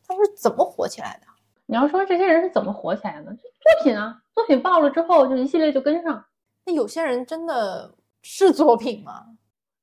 [0.06, 1.26] 他们是怎么火起来的？
[1.66, 3.24] 你要说这些人是怎么火起来的？
[3.24, 6.24] 作品啊，作品爆了之后，就一系列就跟上。
[6.64, 7.92] 那有些人真的
[8.22, 9.24] 是作品吗？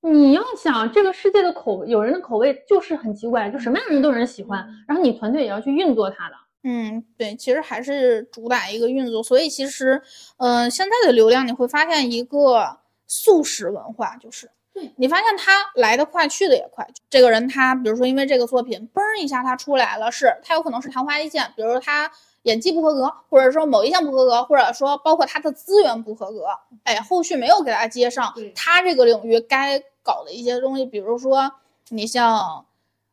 [0.01, 6.36] 你要想这个世界的口，有人的口味就是很奇怪，就什么样的人都有人喜欢，然后你团队也要去运作它的。
[6.64, 10.01] 嗯，对，其实还是主打一个运作，所以其实，
[10.38, 16.86] 嗯、现在的流量你会发现一个速食文化，就是，对你发现他来得快，去的也快。
[17.10, 22.12] 这个人他，比如说因为这个作品，嘣儿一下他出来了，是他有可能是昙花一现，比如说他
[22.43, 26.45] 演技不合格，或者说某一项不合格，或者说包括他的资源不合格，
[26.84, 31.51] 哎，后续没有给他接上他这个领域该搞的一些东西，比如说
[31.89, 32.66] 你像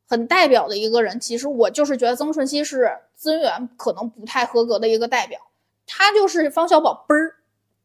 [0.09, 5.41] 很代表的一个人，其实我就是觉得曾舜晞是资源可能不太合格的一个代表，
[5.87, 7.35] 他就是方小宝嘣儿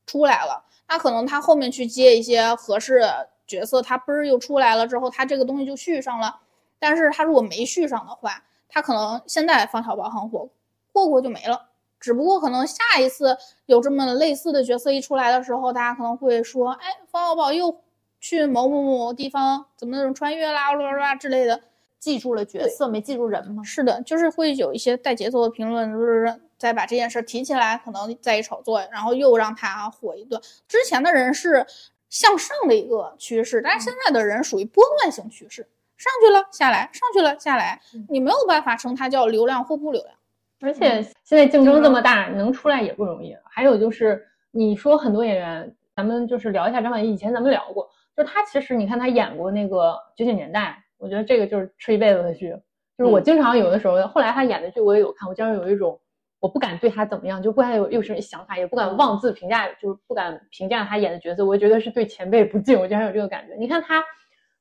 [0.05, 3.03] 出来了，那可能他后面去接一些合适
[3.47, 6.39] 角色，他嘣儿又出来了之后，他这个东西就续上了。
[6.79, 10.49] 但是他如果没续上的话，他可能现在方小宝很火，
[10.91, 11.69] 过过就没了。
[11.99, 17.79] 只不过可能下一次有这么类似的角色一出来的时候，大家可能会说，哎，方小宝又
[18.19, 21.61] 去某某某地方，怎么那种穿越啦啦啦啦之类的。
[22.01, 23.63] 记住了角色，没记住人吗？
[23.63, 30.41] 是的，就是会有一些带节奏的评论，就是再把这件事提起来，可能再一炒作，然后又让他火一顿。
[30.67, 31.63] 之前的人是
[32.09, 35.61] 向上的一个趋势，但是现在的人属于波段性趋势，
[35.95, 37.79] 上去了下来，上去了下来，
[38.09, 40.15] 你没有办法称它叫流量或不流量。
[40.59, 43.37] 而且现在竞争这么大，能出来也不容易。
[43.47, 47.13] 还有就是，你说很多演员，咱们就是聊一下张晚意。
[47.13, 47.87] 以前咱们聊过，
[48.17, 52.55] 就是他其实你看他演过那个《九九年代》，我觉得这个就是吃一辈子的剧。
[52.97, 55.99] 就是我经常有的时候，后来他演的剧我也有看，我经常有一种
[56.39, 63.55] 我不敢对他怎么样，就不敢有有什么想法，也不敢妄自评价，就是不敢评价他演的角色，我觉得是对前辈不敬，我经常有这个感觉。
[63.55, 64.03] 你看他。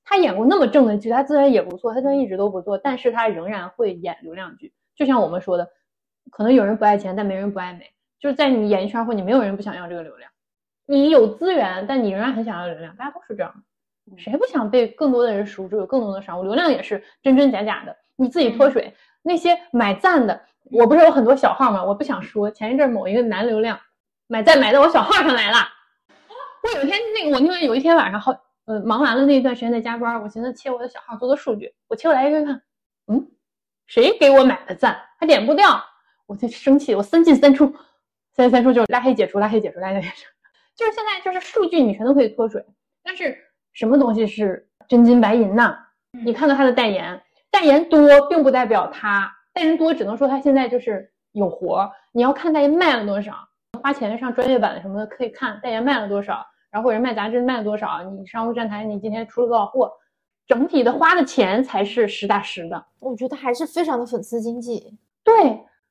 [0.03, 4.73] 他演过那么正的剧，他资源也不错，他虽然一直都不错，但是他仍然会演流量剧。
[4.97, 5.69] 就像我们说的，
[6.33, 7.85] 可能有人不爱钱，但没人不爱美。
[8.19, 10.29] 就是在你演艺圈或你没有人不想要这个流量，
[10.87, 13.63] 你有资源，但你仍然很想要流量，大家都是这样的。
[14.17, 16.45] 谁不想被更多的人熟知，有更多的商务？
[16.45, 18.95] 流量也是真真假假的，你自己脱水。
[19.23, 20.41] 那些买赞的，
[20.71, 21.85] 我不是有很多小号吗？
[21.85, 23.79] 我不想说，前一阵某一个男流量
[24.27, 25.59] 买赞买到我小号上来了。
[26.63, 28.33] 我有一天那个，我因为有一天晚上好，
[28.65, 32.63] 呃，忙完了那一段时间在加班，我寻思切我的小号做做数据，我切过来一看，
[33.09, 33.31] 嗯，
[33.87, 35.83] 谁给我买的赞，还点不掉，
[36.27, 37.67] 我就生气，我三进三出，
[38.33, 40.25] 三进三出就拉黑解除，拉黑解除，拉黑解除，
[40.77, 42.65] 就是现在就是数据你全都可以脱水，
[43.03, 43.37] 但是
[43.73, 45.77] 什么东西是真金白银呐？
[46.25, 51.91] 你看到他的代言，代言多并不代表他代言多，只能说他现在就是有活儿。
[52.13, 53.35] 你要看代言卖了多少，
[53.83, 59.93] 花钱上专业版的什么的可以看代言卖了多少，然后或者卖杂志卖了多少，你商务站台你今天出了多少货，
[60.47, 62.85] 整体的花的钱才是实打实的。
[62.99, 64.99] 我觉得还是非常的粉丝经济。
[65.23, 65.35] 对，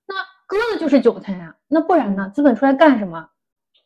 [0.05, 0.15] 那
[0.45, 2.30] 割的就是韭菜呀、那不然呢？
[2.34, 3.30] 资本出来干什么？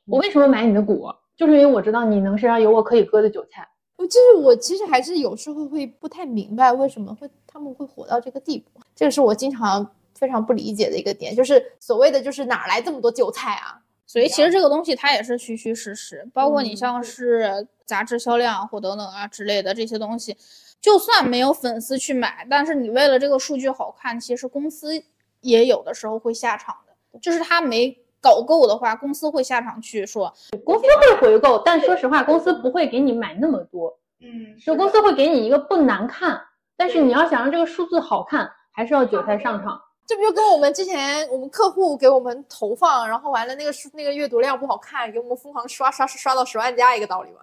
[0.08, 1.08] 我为什么买你的股？
[1.38, 3.68] 就是因为我知道你能身上有我可以割的韭菜。
[4.08, 13.80] 就是我其实还是有时候会不太明白为什么会他们会火到这个地步，这个是我经常非常不理解的一个点，就是所谓的就是哪来这么多韭菜啊？
[14.06, 20.38] 所以其实这个东西它也是虚虚实实，包括你嗯像是杂志销量或等等啊之类的这些东西，
[20.80, 25.02] 就算没有粉丝去买，但是你为了这个数据好看，其实公司
[25.42, 33.94] 也有的时候会下场的，就是他没搞够的话，公司会下场去说，公司会回购，但说实话，公司不会给你买那么多。
[34.22, 36.42] 嗯，就公司会给你一个不难看，
[36.78, 39.78] 但是你要想让这个数字好看，还是要韭菜上场。
[40.06, 47.40] 这不就跟我们之前我们客户给我们投放，然后完了那个数那个阅读量不好看，给我们疯狂刷刷刷到十万加一个道理吗？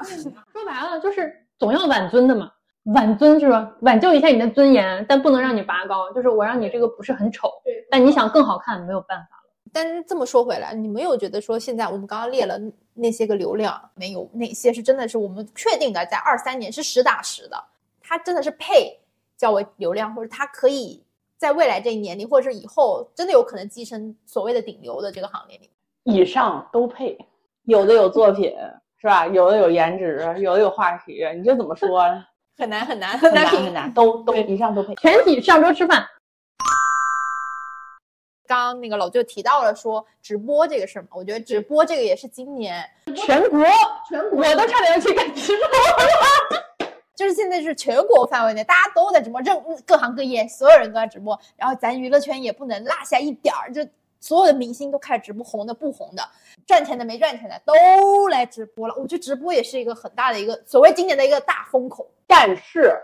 [0.52, 2.50] 说白了就是总要挽尊的嘛，
[2.94, 3.70] 挽尊是吧？
[3.80, 6.10] 挽救一下你的尊严，但不能让你拔高。
[6.12, 7.50] 就是我让你这个不是很丑，
[7.90, 9.39] 但你想更好看，没有办法。
[9.72, 12.58] 但是这么说回来，你没有觉得说现在我们刚刚列了
[12.94, 17.64] 那些个流量，没有哪些是真的是我们确定的，在二三年是实打实的，
[18.02, 18.98] 它真的是配
[19.36, 21.02] 叫为流量，或者它可以
[21.36, 25.70] 在未来这一年里，或者是以后真的有可能跻身所谓的顶流的这个行列里。
[26.04, 27.18] 以上都配，
[27.64, 28.52] 有的有作品
[28.98, 29.26] 是吧？
[29.26, 32.24] 有的有颜值，有的有话题，你这怎么说呢？
[32.58, 34.94] 很难很难很很难很难，都都对以上都配。
[34.96, 36.06] 全体上桌吃饭，
[38.50, 42.84] 刚刚那个老舅提到了说直播这个事儿嘛，我觉得直播这个也是今年，
[43.14, 43.64] 全国
[44.08, 46.90] 全国我都差点要去干直播了。
[47.14, 53.86] 就是现在是全国范围内大家都在直播，任各行各业所有人都在直播，然后咱娱乐圈也不能落下一点儿，就
[54.18, 56.28] 所有的明星都开始直播，红的不红的，
[56.66, 58.94] 赚钱的没赚钱的都来直播了。
[58.96, 62.10] 我觉得直播也是一个很大的一个所谓今年的一个大风口。
[62.26, 62.98] 但是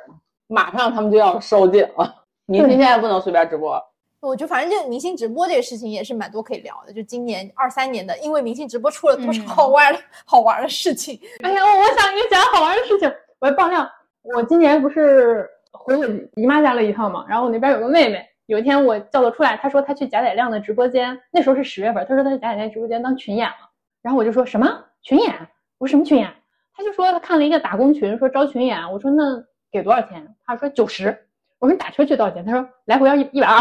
[0.49, 3.81] 马上他们就要收紧了，明星现在不能随便直播。
[4.21, 6.93] 我觉得反正这个明星直播这个事情也是蛮多可以聊的。
[6.93, 11.21] 就今年二三年的，因为明星直播出了多少好玩的、好玩的事情。
[11.45, 13.89] 哎呀，我想给你讲好玩的事情，我要爆料。
[14.35, 16.05] 我今年不是回我
[16.35, 23.71] 姨妈家了一趟嘛，然后我那边有个妹妹，有一天我叫她出来，她说她去贾乃亮的直播间，那时候是十月份，她说她去贾乃亮直播间当群演了，
[24.03, 25.33] 然后我就说什么群演？
[25.79, 26.29] 我说什么群演？
[26.77, 29.41] 她就说她看了一个打工群，说招群演，我说那
[29.71, 30.27] 给多少钱？
[30.45, 31.17] 她说九十，
[31.61, 32.45] 我说你打车去多少钱？
[32.45, 33.61] 她说来回要一一百二，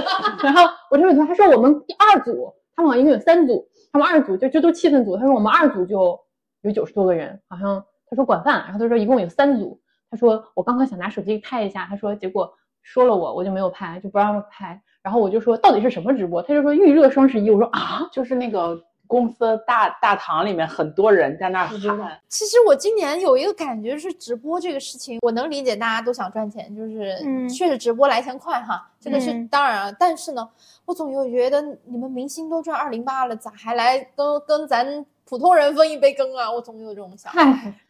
[0.42, 6.18] 然后我就问她，她说我们第二组，他们好像一共有三组，他们二组就就都气氛组，他说我们二组就
[6.62, 9.80] 有九十多个人，好像他说管饭，然后他说一共有三组。
[10.10, 14.78] 他说我刚刚想拿手机拍一下，他说结果说了我，我就没有拍，就不让拍。
[15.02, 16.42] 然后我就说到底是什么直播？
[16.42, 17.50] 他就说预热双十一。
[17.50, 18.78] 我说啊，就是那个
[19.12, 22.18] 公司大大堂里面很多人在那喊。
[22.30, 27.14] 其实我今年有一个感觉是直播这个事情，我能理解大家都想赚钱，就是
[27.46, 29.94] 确实直播来钱快哈，这个是当然了。
[30.00, 30.48] 但是呢，
[30.86, 36.50] 我总有觉得你们明星都赚二零八了，咋还来跟跟咱普通人分一杯羹啊？
[36.50, 37.42] 我总有这种想法。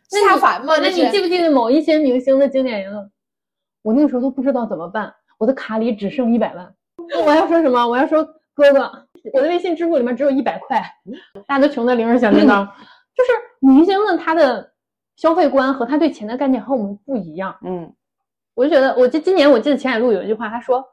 [0.09, 0.75] 下凡嘛？
[0.79, 3.09] 那你记不记得某一些明星的经典言论？
[3.83, 6.75] 我那个时候都不知道怎么办，我的卡里只剩一百万。
[7.25, 7.87] 我要说什么？
[7.87, 10.83] 我要说哥哥，我的微信支付里面只有一百块，
[11.47, 12.66] 大家都穷的零儿响叮当。
[13.14, 14.73] 就是明星们他的
[15.16, 17.55] 消费观和他对钱的概念和我们不一样。
[17.62, 17.93] 嗯，
[18.55, 20.85] 我就觉得，我记今年我记得钱海璐有一句话，他说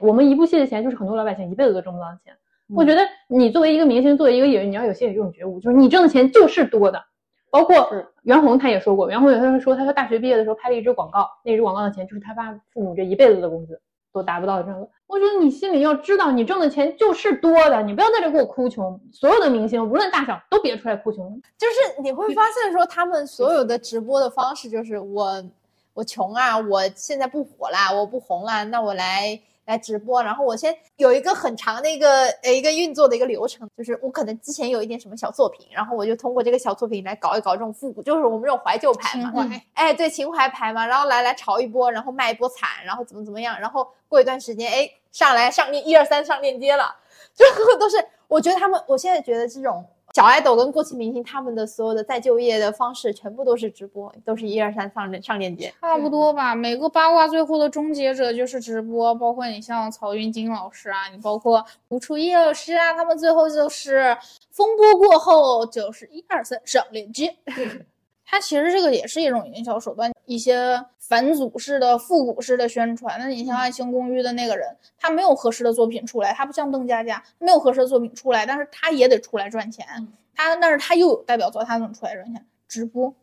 [0.00, 2.32] 我们一部戏的钱就是很多老百姓一辈子都挣不到的钱。
[2.74, 7.04] 我觉得你作为一个明星，作为一个演员，你要有心里这种觉悟，就是你挣的钱就是多的。
[7.50, 7.88] 包括
[8.22, 13.80] 袁弘他也说过，袁弘有他说，他说大学毕业的时候拍了一支广告，那支广告的钱就是他爸父母这一辈子的工资
[14.14, 14.88] 都达不到的这个。
[15.06, 18.98] 我觉得你心里要知道，你挣的钱就是多的，你不要在这给我哭穷。
[19.12, 21.42] 所有的明星无论大小都别出来哭穷。
[21.58, 25.44] 就是你会发现说，他们所有的直播的方式就是我
[25.92, 29.38] 我穷啊，我现在不火啦，我不红啦，那我来。
[29.66, 46.94] 来直播，然后我先有一个很长的一个呃一个运作的一个流程，就是我可能之前有一点什么小作品，然后我就通过这个小作品来搞一搞这种复古，就是我们这种怀旧牌嘛，哎对情怀牌嘛，然后来来炒一波，然后卖一波惨，然后怎么怎么样，然后过一段时间哎上来上链一二三上链接了，
[47.34, 47.96] 最后都是
[48.28, 49.84] 我觉得他们我现在觉得这种。
[50.14, 56.54] 小爱豆跟过气明星他们的所有的再就业的方式全部都是直播，都是一二三上上链接，差不多吧。
[56.54, 64.16] 每个八卦最后的终结者就是直播，包括你像曹云金老师啊，你包括吴楚叶老师啊，他们最后就是
[64.52, 67.36] 风波过后就是一二三上链接。
[68.26, 73.18] 它其实这个也是一种营销手段，一些反祖式的、复古式的宣传。
[73.18, 79.86] 那你像《爱情公寓》的那个人，他没有合适的作品出来，他不像邓家佳，没有合适的作品出来，但是他也得出来赚钱。
[80.34, 82.44] 他，但是他又有代表作，他怎么出来赚钱？
[82.66, 83.14] 直播，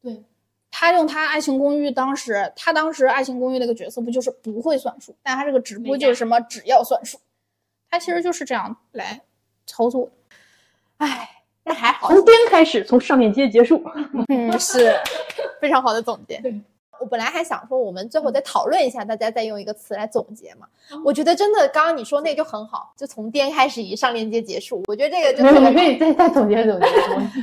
[0.00, 0.24] 对，
[0.70, 7.18] 他用他《爱情公寓》当时，他当时《爱情公寓》那个角色不就是不会算数，但他这个直播就是什么只要算数，
[7.90, 9.20] 他其实就是这样来
[9.66, 10.12] 操作的。
[10.98, 11.36] 唉。
[11.64, 13.82] 那还好，从边开始，从上链接结束，
[14.28, 14.94] 嗯，是
[15.60, 16.38] 非常好的总结。
[16.38, 16.54] 对
[17.00, 20.66] 我本来还想说，我们最后再讨论一下，大家再用一个词来总结嘛。
[21.02, 24.82] 我觉得真的，刚刚你说那就很好，就从颠开始，以上链接结束。
[24.86, 26.86] 我觉得这个就你可以再再总结总结，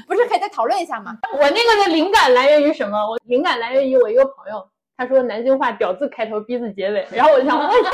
[0.07, 1.17] 不是可以再讨论一下吗？
[1.33, 2.97] 我那个的灵感来源于什么？
[2.97, 4.63] 我灵感来源于我一个朋友，
[4.95, 7.67] 他说南京话“屌”字开头，“逼”字结尾，然后我就想问。
[7.67, 7.89] 这 个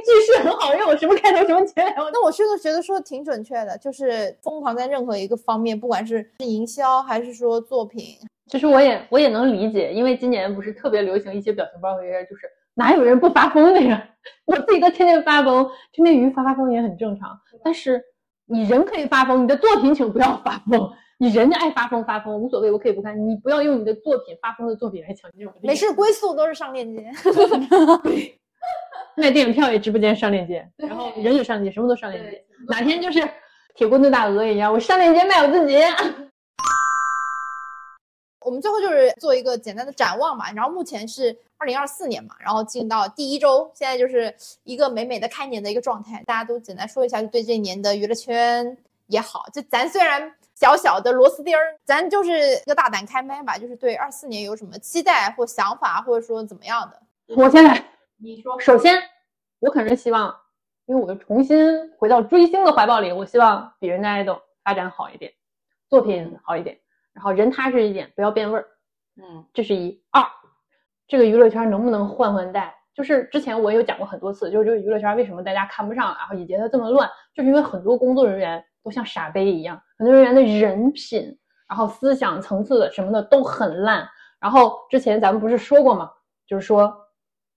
[0.00, 1.94] 句式很好用，什么开头什么结尾。
[1.96, 8.16] 那我是个觉得说的挺准确的，就是疯狂在任何一个方面，不管是营销还是说作品，
[8.50, 14.08] 其实我也我也能理解，因为今年不是特别流行一些表情包，就是哪有人不发疯的呀？
[14.46, 17.28] 我自己都天天发疯，天天鱼发发疯也很正常。
[17.64, 18.02] 但是
[18.46, 20.90] 你人可以发疯，你的作品请不要发疯。
[21.22, 25.46] 你人家爱发疯发疯无所谓，我可以不看，你不要用你的作品发疯的作品来抢镜。
[25.62, 27.12] 没事，归宿都是上链接。
[29.20, 32.42] 卖电影票也直播间上链接，然后人也上链接，什么都上链接。
[32.66, 33.20] 哪天就是
[33.74, 35.78] 铁棍炖大鹅一样，我上链接卖我自己。
[38.40, 46.22] 我们最后就是做一个简单的展望嘛，然后目前是二零二四年嘛，然后进到第一周，现在就是一个美美的开年的一个状态。
[46.26, 48.76] 大家都简单说一下，就对这一年的娱乐圈
[49.08, 56.98] 也好，就咱虽然小小的螺丝钉儿，咱就是一个大胆开麦吧，就是对二四年有什么期待或想法，或者说怎么样的？
[57.36, 57.84] 我先来。
[58.22, 58.98] 你说，首先，
[59.60, 60.34] 我肯定希望
[60.84, 61.58] 因为我又重新
[61.96, 65.32] 回到追星的怀抱里，我希望比人家爱豆发展好一点，
[65.88, 66.78] 作品好一点，
[67.14, 68.66] 然后人踏实一点，不要变味儿。
[69.16, 70.22] 嗯这是一二，
[71.08, 72.74] 这个娱乐圈能不能换换代？
[72.94, 84.06] 就是之前我也有讲过很多次，就是这个娱乐圈为什么大家看不上，然后以及它这么乱，就是因为很多工作人员都像傻杯一样，很多人员的人品，然后思想层次什么的都很烂。
[84.38, 86.10] 然后之前咱们不是说过吗？
[86.46, 86.94] 就是说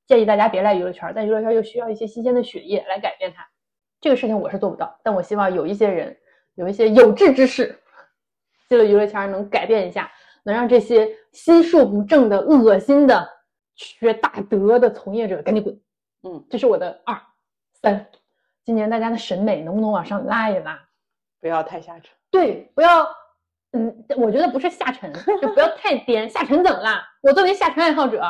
[0.06, 3.47] 建议大家别来娱乐圈，但娱乐圈又需要一些新鲜的血液来改变它。
[4.01, 6.18] 这个事情我是做不到，但我希望有一些人，
[6.56, 7.80] 有一些有志之士，
[8.68, 10.12] 进了娱乐圈能改变一下，
[10.43, 13.30] 能让这些心术不正的、恶心的、
[13.76, 15.80] 缺大德的从业者赶紧滚。
[16.24, 17.18] 嗯，这是我的二
[17.82, 18.06] 三。
[18.66, 20.80] 今年大家的审美能不能往上拉一拉？
[21.39, 22.12] 不要太下沉。
[22.30, 23.06] 对，不要，
[23.74, 25.12] 嗯，我觉得不是下沉，
[25.42, 26.30] 就不要太颠。
[26.30, 27.04] 下沉怎么啦？
[27.22, 28.22] 我作为下沉爱好者，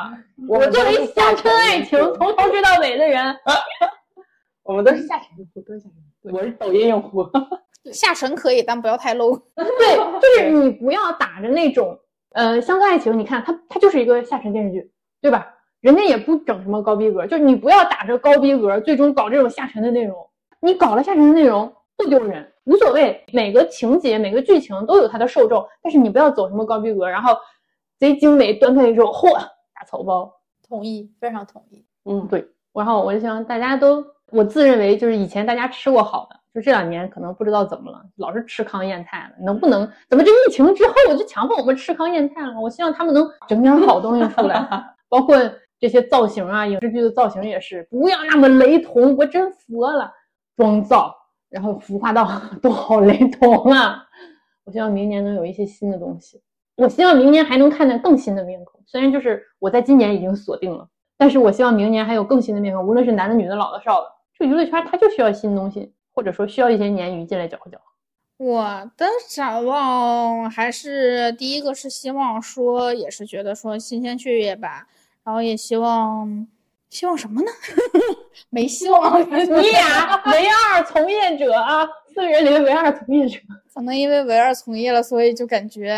[0.48, 3.36] 我作为下乡村爱情从头追到尾的人，
[4.64, 5.90] 我们都是下沉用户，都是下
[6.24, 6.34] 沉。
[6.34, 7.30] 我是抖音用户。
[7.92, 9.38] 下沉可以，但不要太 low。
[9.56, 12.00] 对，就是你不要打着那种，
[12.32, 14.90] 呃，乡村爱情，你看它它就是一个下沉电视剧，
[15.22, 15.46] 对吧？
[15.82, 20.16] 人家也不整什么高逼格，就是你不要打着高逼格，最终搞这种下沉的内容。
[20.62, 27.38] 你搞了下沉的内容不丢人，无所谓，每个情节每个剧情都有它的受众，但是你不要走什么高逼格，然后
[28.00, 29.34] 贼精美端出来之后，嚯，
[29.74, 30.32] 大草包。
[30.68, 31.86] 同意，非常同意。
[32.06, 39.88] 嗯，对，然后我就希望大家都，我自认为就是以前大家吃过好的，就这两年可能不知道怎么了，老是吃糠咽菜了，能不能？
[40.10, 42.60] 怎么这疫情之后就强迫我们吃糠咽菜了？
[42.60, 44.68] 我希望他们能整点好东西出来，
[45.10, 45.38] 包括
[45.80, 50.12] 这些造型啊，影视剧的造型也是，不要那么雷同，我真服了，
[50.56, 51.14] 妆造，
[51.54, 52.28] 然后孵化到
[52.64, 54.04] 都好雷同啊！
[54.66, 56.42] 我希望明年能有一些新的东西，
[56.76, 60.90] 我希望明年还能看见更新的面孔，虽然就是我在今年已经锁定了。
[61.16, 67.84] 但是我希望明年还有更新的面孔，无论是男的、女的、老的、少的，这娱乐圈它就需要新东西，或者说需要一些鲶鱼进来搅和搅和。
[68.38, 68.64] 我
[68.98, 74.88] 的展望还是第一个是希望说，也是觉得说新鲜血液吧，
[75.24, 76.48] 然后也希望
[76.90, 77.48] 希望什么呢？
[78.50, 83.40] 没希望， 你俩唯二从业者啊，四个人里面唯二从业者，
[83.74, 85.98] 可能因为唯二从业了，所以就感觉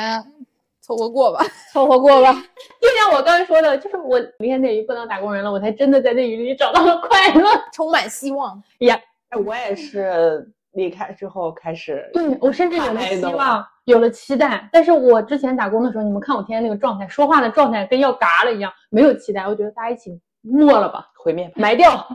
[0.81, 1.43] 凑合过吧。
[1.73, 2.33] 凑合过吧。
[2.79, 7.49] 就像我刚才说的，就是我离开内娱不当打工人了，我才真的在内娱里找到了快乐。
[7.73, 8.61] 充满希望。
[8.87, 14.69] 哎，我也是离开之后开始，对我甚至有了希望，有了期待。
[14.71, 19.47] 但是我之前打工的时候，你们看我天天那个状态，说话的状态跟要嘎了一样，没有期待。
[19.47, 21.53] 我觉得大家一起没了吧，毁灭吧。
[21.55, 22.07] 埋掉，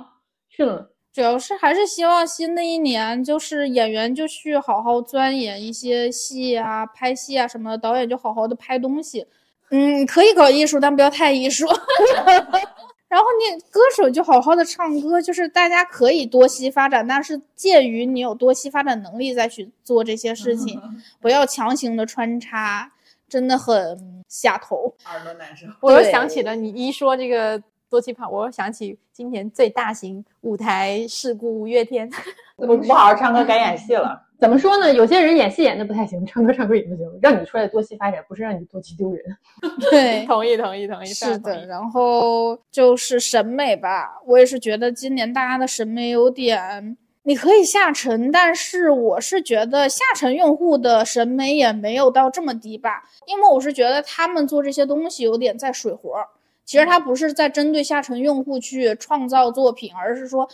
[1.13, 9.27] 主要是还是希望新的一年，就是演员就去好好钻研一些戏啊、拍戏啊什么的，导演就好好的拍东西。
[9.71, 11.67] 嗯，可以搞艺术，但不要太艺术。
[13.09, 20.81] 然后你歌手就好好的唱歌，就是大家可以多栖发展，但是鉴于你有多栖发展能力再去做这些事情，
[21.21, 22.93] 不要强行的穿插，
[23.29, 24.95] 真的很下头。
[25.07, 25.67] 耳朵难受。
[25.81, 27.61] 我又想起了你一说这个
[27.91, 32.09] 多奇胖，我又想起今年最大型舞台事故五月天。
[32.57, 34.23] 不不好好唱歌，改演戏了。
[34.39, 34.95] 怎么说呢？
[34.95, 39.23] 有些人演戏演的不太行，唱歌唱歌也不行，让你出来多栖发展，不是让你多栖丢人。
[39.91, 41.67] 对，同意，同意，同意，是的。
[41.67, 56.27] 然后就是审美吧，我也是觉得今年大家的审美有点，你可以下沉，但是我是觉得下沉用户的审美也没有到这么低吧，因为我是觉得他们做这些东西有点在水活儿，
[56.71, 60.49] 其实他不是在针对下沉用户去创造作品，而是说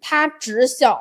[0.00, 0.96] 他只想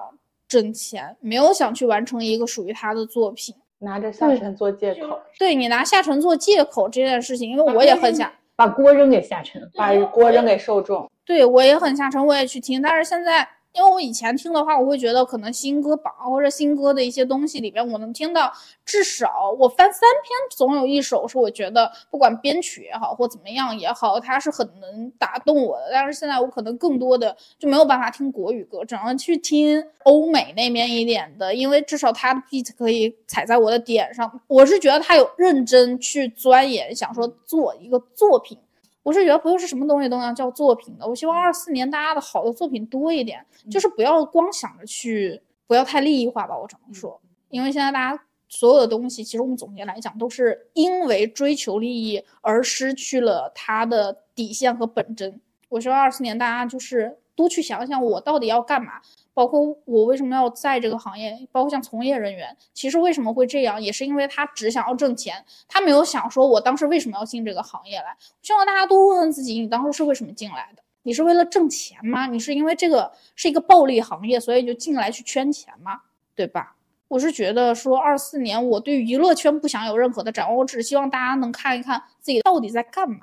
[0.47, 3.53] 挣钱，没有想去完成一个属于他的作品。
[3.77, 8.31] 拿着下沉做借口，对你拿下沉做借口这件事情，因为我也很想。
[8.55, 9.61] 把锅扔给下沉。
[9.75, 11.07] 把锅扔给受众。
[11.23, 18.51] 对我也很下沉，我也去听，但是现在，因为我以前听的话，我会觉得可能新歌榜或者新歌的一些东西里边，我能听到
[18.85, 25.89] 至少我翻三篇，总有一首是我觉得不管编曲也好或怎么样也好，它是很能打动我的。
[25.91, 34.39] 但是现在我可能更多的就没有办法听国语歌，只能去听欧美那边一点的，因为至少它的 beat 可以踩在我的点上。
[34.47, 38.57] 我是觉得他有认真去钻研，想说做一个作品。
[39.05, 41.05] 我是觉得不用是什么东西都能叫作品的。
[41.07, 55.39] 我希望二四年大家的好的作品多一点，就是不要光想着去，不要太利益化吧，我只能说，因为现在大家所有的东西，其实我们总结来讲，都是因为追求利益而失去了它的底线和本真。
[55.69, 58.93] 我希望二四年大家就是多去想想，我到底要干嘛。
[59.35, 68.17] 包括我为什么要在这个行业，包括像从业人员，其实为什么会这样，也是因为他只想要挣钱，他没有想说我当时为什么要进这个行业来。
[68.41, 70.81] 希望大家多问问自己，你当初是为什么进来的？
[71.03, 72.25] 你是为了挣钱吗？
[72.25, 76.01] 你是因为这个是一个暴利行业，所以就进来去圈钱吗？
[76.33, 76.75] 对吧？
[77.07, 83.17] 我是觉得说二四年我对娱乐圈不想有任何的展望，我只希望大家能看一看自己到底在干嘛。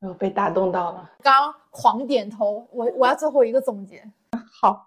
[0.00, 1.10] 我被打动到了。
[1.22, 4.02] 刚刚狂点头，我我要最后一个总结。
[4.50, 4.86] 好，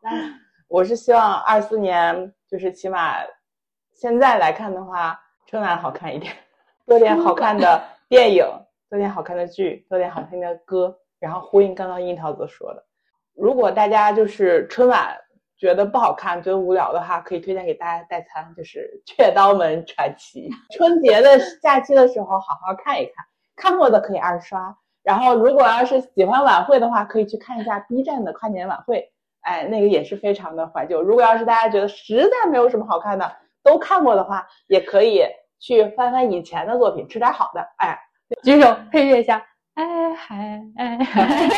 [0.71, 3.17] 我是希望二四年就是起码
[3.93, 6.33] 现在来看的话，春晚好看一点，
[6.85, 8.45] 多点好看的电影，
[8.89, 12.81] 多点好看的剧，多点好听的歌，然后呼应刚刚樱桃子说的，
[13.35, 15.13] 如果大家就是春晚
[15.57, 20.49] 觉得不好看，觉得无聊的话，可以推荐给大家代餐，就是《雀刀门传奇》。
[20.77, 23.25] 春节的假期的时候好好看一看，
[23.57, 24.73] 看过的可以二刷。
[25.03, 29.11] 然后如果要是喜欢晚会的话，可以去看一下 B 站的跨年晚会，
[29.41, 31.01] 哎，那个也是非常的怀旧。
[31.01, 33.31] 如果要是大家觉得实在没有什么好看的，
[33.63, 35.23] 都看过的话，也可以
[35.59, 37.61] 去翻翻以前的作品，吃点好的。
[37.77, 37.97] 哎，
[38.43, 41.49] 举手配乐一下，哎嗨哎嗨，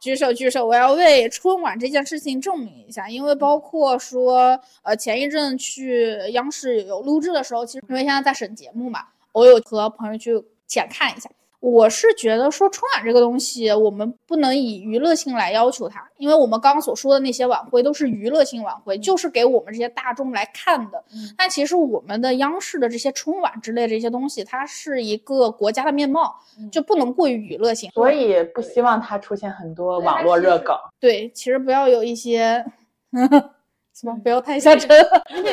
[0.00, 0.66] 举手举手！
[0.66, 9.00] 我要为春晚这件事情证明一下，因为包括说，呃，前一阵去央视有录制的时候，其实因为现在在审节目嘛，
[9.32, 10.32] 我有和朋友去
[10.66, 11.30] 浅看一下。
[11.64, 21.02] 我是觉得说春晚这个东西，我们不能以娱乐性来要求它，因为我们刚刚所说的那些晚会都是娱乐性晚会，就是给我们这些大众来看的。
[21.38, 26.36] 但其实我们的央视的这些春晚之类这些东西，它是一个国家的面貌，
[26.70, 27.90] 就不能过于娱乐性。
[27.92, 30.76] 所以不希望它出现很多网络热梗。
[31.00, 32.62] 对，其实不要有一些。
[33.94, 34.14] 什么？
[34.22, 34.88] 不要太下沉。
[34.88, 35.52] 对，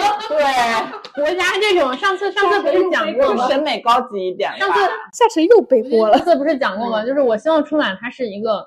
[1.14, 3.48] 国家这种上次上次不是讲过吗？
[3.48, 4.52] 审美高级一点。
[4.58, 4.80] 上次
[5.14, 6.18] 下沉又背锅了。
[6.18, 7.06] 上次不是讲过吗？
[7.06, 8.66] 就是我希望春晚它是一个，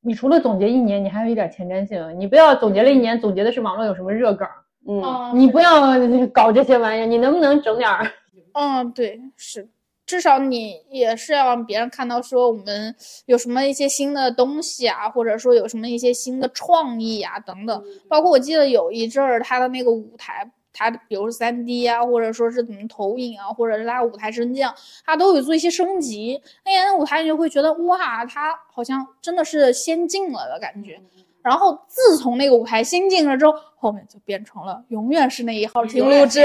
[0.00, 2.18] 你除了总结一年，你还有一点前瞻性。
[2.18, 4.48] 你不要总结了一年，总结的是网络有什么热梗。
[4.88, 5.32] 嗯。
[5.34, 5.92] 你不要
[6.32, 8.10] 搞这些玩意儿，你能不能整点儿？
[8.54, 9.68] 嗯，对，是。
[10.10, 12.92] 至少你也是要让别人看到，说我们
[13.26, 17.84] 有什么一些新的东西啊，或者说有什么一些新的创意啊等等。
[18.08, 24.74] 包括我记得有一阵儿他的那个舞台，他比如三 D 啊，或者说是怎么投影啊，或者是它舞台升降，
[25.06, 26.42] 他都有做一些升级。
[26.64, 31.00] 哎呀，那舞台你就会觉得哇，他好像真的是先进了的感觉。
[31.42, 36.42] 然后自从那个舞台新进了之后，后面就变成了永远是那一号厅录制，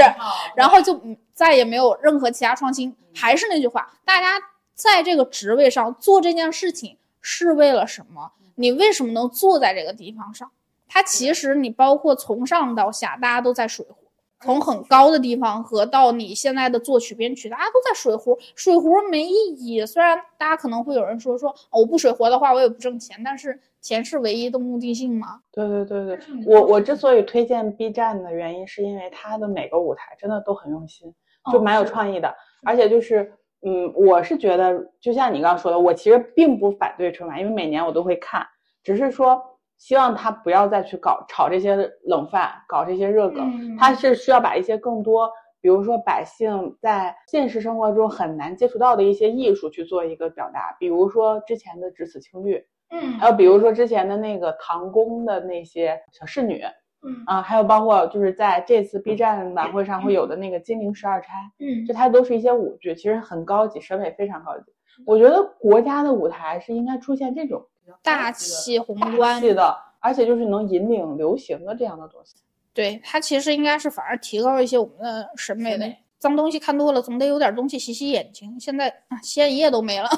[0.54, 1.00] 然后就
[1.34, 2.94] 再也没有任何其他创新。
[3.14, 4.40] 还是那句话，大家
[4.74, 8.32] 在这个职位上做这件事情是为了什么？
[8.54, 10.50] 你为什么能坐在这个地方上？
[10.88, 14.05] 它其实你包括从上到下，大家都在水壶。
[14.40, 19.84] 从很高的地方和到你现在的作曲编曲，大家都在水壶，水壶没意义。
[19.86, 25.40] 虽然大家可能会有人说说，我不水活的话，我也不挣钱，但是钱是唯一的目的性吗？
[25.50, 31.14] 对对对对，我我之所以推荐 B 站的原因，是因为它的每个舞台真的都很用心，
[31.50, 32.32] 就蛮有创意的。
[32.62, 33.32] 而且就是，
[33.62, 38.46] 嗯，我是觉得，就像你刚刚说的，我其实并不反对春晚，因为每年我都会看，
[38.82, 39.42] 只是说。
[39.78, 43.76] 希望他不要再去搞炒这些冷饭，搞这些热梗。
[43.76, 56.62] 他是需要把一些更多，比如说百姓在现实生活中很难接触到的一些艺术去做一个表达，比如说之前的只此青绿，嗯，还有比如说之前的那个唐宫的那些小侍女，
[57.02, 64.72] 嗯啊，还有包括就是在这次 B 站晚会上会有的那个金陵十二钗，嗯，就它都是一些舞剧，其实很高级，审美非常高级。
[65.04, 67.62] 我觉得国家的舞台是应该出现这种。
[68.02, 72.36] 大气宏观的，而且就是能引领流行的这样的东西。
[72.72, 75.90] 对它其实应该是反而提高一些我们的审美的。
[76.18, 78.58] 脏东西看多了，总得有点东西洗洗眼睛。
[78.58, 80.08] 现在洗眼液都没了。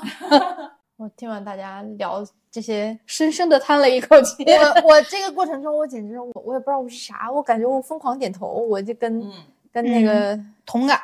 [0.96, 4.44] 我听完大家聊这些，深深的叹了一口气。
[4.84, 9.20] 我我这个过程中，我简直我我也不知道我是啥，我感觉我疯狂点头，我就跟
[9.72, 11.00] 跟那个同感。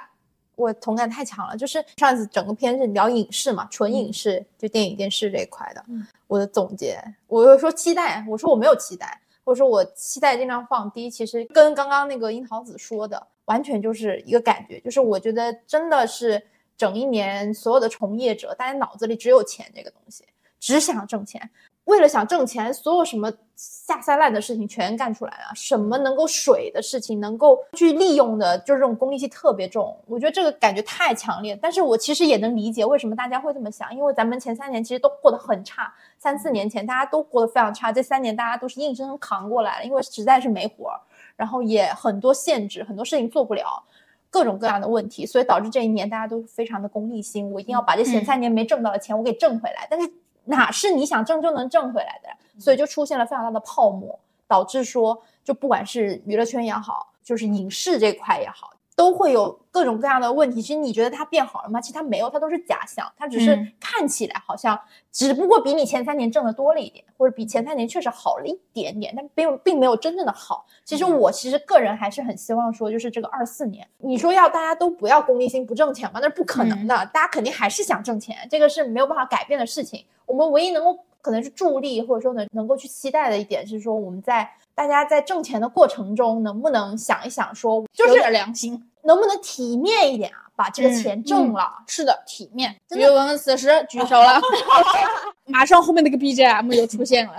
[0.57, 5.85] 我同感太强了，就是上次整个片是聊影视嘛，纯影视，就电影电视这一块的。
[6.27, 11.11] 我的总结，我又说期待，我说我没有期待，或者说我期待尽量放低。
[11.11, 16.43] 其实跟刚刚那个樱桃子说的完全就是一个感觉，就是我觉得真的是
[16.77, 20.25] 整一年所有的从业者，大家脑子里只有钱这个东西，
[20.59, 21.51] 只想挣钱。
[21.85, 25.55] 为了想挣钱，所有什么下三滥的事情全干出来了。
[25.55, 29.95] 什么能够水的事情，能够去利用的，就是这种功利性特别重。
[30.07, 31.59] 我觉得这个感觉太强烈。
[31.61, 40.99] 但是我其实也能理解为什么大家会这么想，因为咱们前三年其实都过得很差，三四年前大家都过得非常差，这三年大家都是硬生生扛过来了，因为实在是没活儿，
[41.37, 43.83] 然后也很多限制，很多事情做不了，
[44.31, 47.53] 各种各样的问题，所以导致这一年大家都非常的功利心。
[47.53, 50.11] 我一定要把这前三年没挣到的钱我给挣回来，但是。
[50.45, 52.29] 哪是你想挣就能挣回来的？
[52.61, 60.63] 所以就出现了非常大的泡沫，导致说，就不管是娱乐圈也好，就是影视这块也好，都会有各种各样的问题。
[60.63, 61.81] 其实你觉得它变好了吗？
[61.81, 64.79] 其实它没有，它都是假象，它只是嗯看起来好像，
[65.11, 70.65] 只不过比你前三年挣的多了一点，或者比前三年确实好了一点点，但并并没有真正的好。
[70.85, 76.21] 其实我其实个人还是很希望说，就是这个二四年，你说要大家都不要功利心不挣钱吗？
[76.23, 80.05] 那是不可能的，大家肯定还是想挣钱，这个是没有办法改变的事情。
[80.27, 88.91] 我们唯一能够可能是助力，或者说能能够去期待的一点是说，我们在大家在挣钱的过程中，能不能想一想说，就是有点良心。
[89.07, 91.71] 能不能体面一点啊，把这个嗯钱挣了。
[91.87, 92.75] 是的，体面。
[92.89, 94.41] 真的于文文此时举手了，
[95.45, 97.35] 马上后面那个 BGM 就出现了，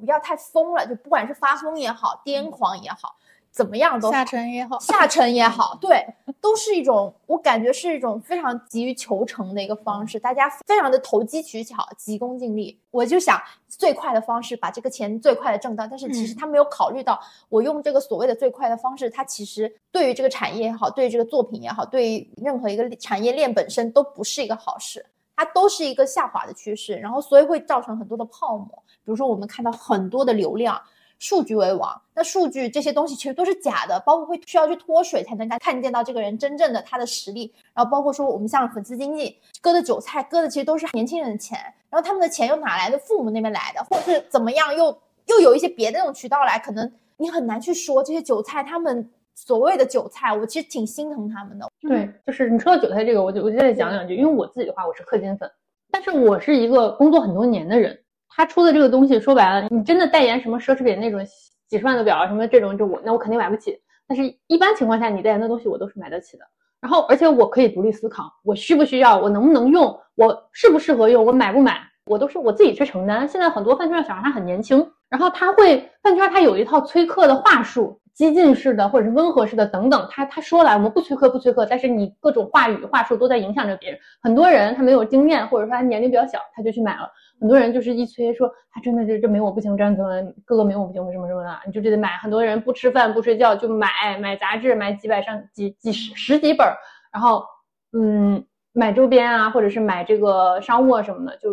[0.00, 3.14] 不要太疯了，就不管是发疯也好，癫狂也好，
[3.54, 6.04] 怎么样都下沉也好，下沉也好， 对，
[6.40, 12.76] 都是一种我感觉是一种非常急于求成的一个方式，大家非常的投机取巧、急功近利。
[12.90, 25.06] 我就想最快的方式把这个钱最快的挣到，但是其实嗯他没有考虑到，我用这个所谓的最快的方式，它其实对于这个产业也好，对于这个作品也好，对于任何一个产业链本身都不是一个好事。
[25.36, 28.68] 它都是一个下滑的趋势，然后所以会造成很多的泡沫。
[29.04, 30.80] 比如说，我们看到很多的流量，
[31.24, 37.50] 数据为王，那数据这些东西其实都是假的，包括会需要去脱水才能看见到这个人真正的他的实力。
[37.72, 41.58] 然后包括说我们像粉丝经济割的韭菜，割的其实都是年轻人的钱，
[41.88, 42.98] 然后他们的钱又哪来的？
[42.98, 44.94] 父母那边来的，或者是怎么样，又
[45.28, 51.66] 又有一些别的那种渠道来，可能你很难去说这些韭菜他们所谓的韭菜，我其实挺心疼他们的。
[51.80, 55.50] 对，就是你说到韭菜这个，我就我就再讲两句，因为我自己的话，我是氪金粉，
[55.90, 57.98] 但是我是一个工作很多年的人，
[58.36, 61.20] 他出的这个东西，说白了，你真的代言什么奢侈品那种
[61.68, 63.78] 几十万的表啊，什么这种，就我那我肯定买不起。
[64.06, 66.44] 但是一般情况下，你代言的东西我都是买得起的。
[66.80, 73.26] 然后，而且我可以独立思考，我需不需要，我能不能用，我适不适合用，我买不买，我都是我自己去承担。
[73.26, 83.98] 现在很多饭圈的小孩他很年轻，然后他会饭圈他有一套催客的话术，激进式的或者是温和式的等等，他他说来我们不催客不催客，但是你各种话语话术都在影响着别人。
[84.20, 87.10] 很多人他没有经验，或者说他年龄比较小，他就去买了。
[87.44, 90.10] 很多人就是一催说他真的就这没我不行，这样怎么
[90.46, 92.16] 哥哥没我不行，什么什么的，你就这得买。
[92.16, 96.66] 很多人不吃饭不睡觉就买买杂志，买几百上几几十十几本，
[97.12, 97.44] 然后
[97.92, 98.42] 嗯
[98.72, 101.50] 买周边啊，或者是买这个商务啊什么的，就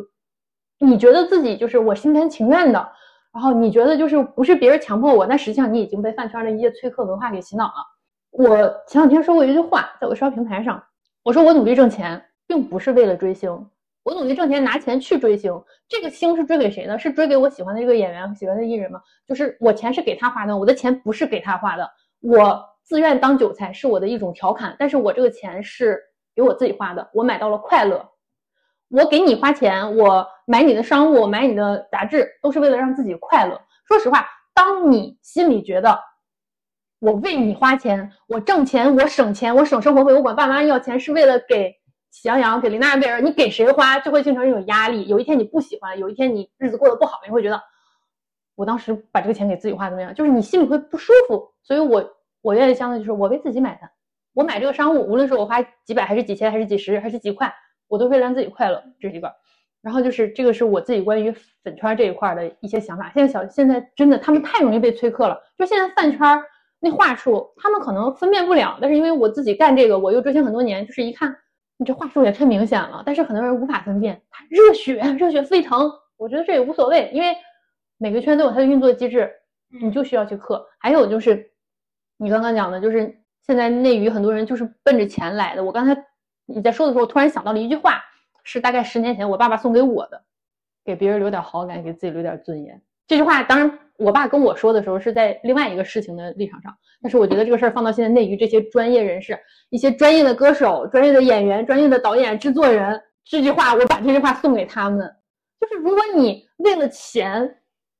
[0.79, 2.89] 你觉得自己就是我心甘情愿的。
[3.33, 7.85] 然后你觉得就是不是别人强迫我，那实际上你已经被饭圈的一些催客文化给洗脑了。
[8.31, 8.55] 我
[8.87, 10.81] 前两天说过一句话，在我社交平台上，
[11.21, 13.51] 我说我努力挣钱，并不是为了追星，
[14.03, 15.53] 我努力挣钱拿钱去追星。
[15.87, 16.97] 这个星是追给谁呢？
[16.97, 19.01] 是追给我喜欢的这个演员、喜欢的艺人吗？
[19.27, 21.89] 就是我钱是给他花的，我的钱不是给他花的，
[22.21, 25.99] 我自愿当韭菜是我的一种调侃，但是我这个钱是
[26.35, 28.09] 给我自己花的，我买到了快乐。
[28.89, 33.61] 我给你花钱，我买你的商务，买你的杂志，都是为了让自己快乐。
[33.87, 35.97] 说实话，当你心里觉得
[36.99, 41.73] 我为你花钱，我挣钱，我省钱，我省生活费，我管爸妈要钱是为了给
[42.11, 45.07] 喜羊羊、给琳娜贝尔，你给谁花就会形成一种压力。
[45.07, 47.59] 有一天你不喜欢，有一天你日子过得不好，你会觉得
[48.55, 50.13] 我当时把这个钱给自己花怎么样？
[50.13, 51.49] 就是你心里会不舒服。
[51.63, 53.89] 所以我我愿意相信就是我为自己买单，
[54.33, 57.51] 我买这个商务，无论是我花几百还是几千还是几十还是几块。
[57.87, 59.33] 我都会让自己快乐，这是一个。
[59.81, 61.31] 然后就是这个是我自己关于
[61.63, 63.11] 粉圈这一块的一些想法。
[63.13, 66.19] 现在小现在真的他们太容易被催客了，就现在饭圈
[66.79, 71.35] 那话术，他们可能分辨不了，但是因为我自己干这个，我又追星很多年，就是一看
[71.81, 77.35] 你这话术也太明显了，但是很多人无法分辨，他热血 热血沸腾，我觉得这也无所谓，因为
[77.97, 79.27] 每个圈都有它的运作机制，
[79.81, 80.63] 你就需要去克。
[80.77, 81.51] 还有就是
[82.17, 86.05] 你刚刚讲的，就是现在内娱很多人就是奔着钱来的，我刚才。
[86.45, 88.03] 你在说的时候，我突然想到了一句话，
[88.43, 90.21] 是大概十年前我爸爸送给我的，
[90.85, 92.79] 给别人留点好感，给自己留点尊严。
[93.11, 99.37] 这句话当然，我爸跟我说的时候是在另外一个事情的立场上，但是我觉得这个事儿放到现在内娱这些专业人士、
[99.69, 105.13] 一些专业的歌手、专业的演员、专业的导演、制作人，这句话我把这句话送给他们，
[105.59, 107.57] 就是如果你为了钱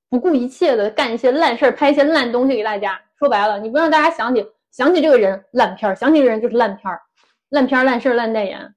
[0.09, 7.01] 不顾一切的干一些烂事儿，拍一些烂东西给大家，说白了，你不让大家想起想起这个人烂片儿，想起这个人就是烂片儿。
[7.49, 8.73] 烂片儿烂事儿烂代言，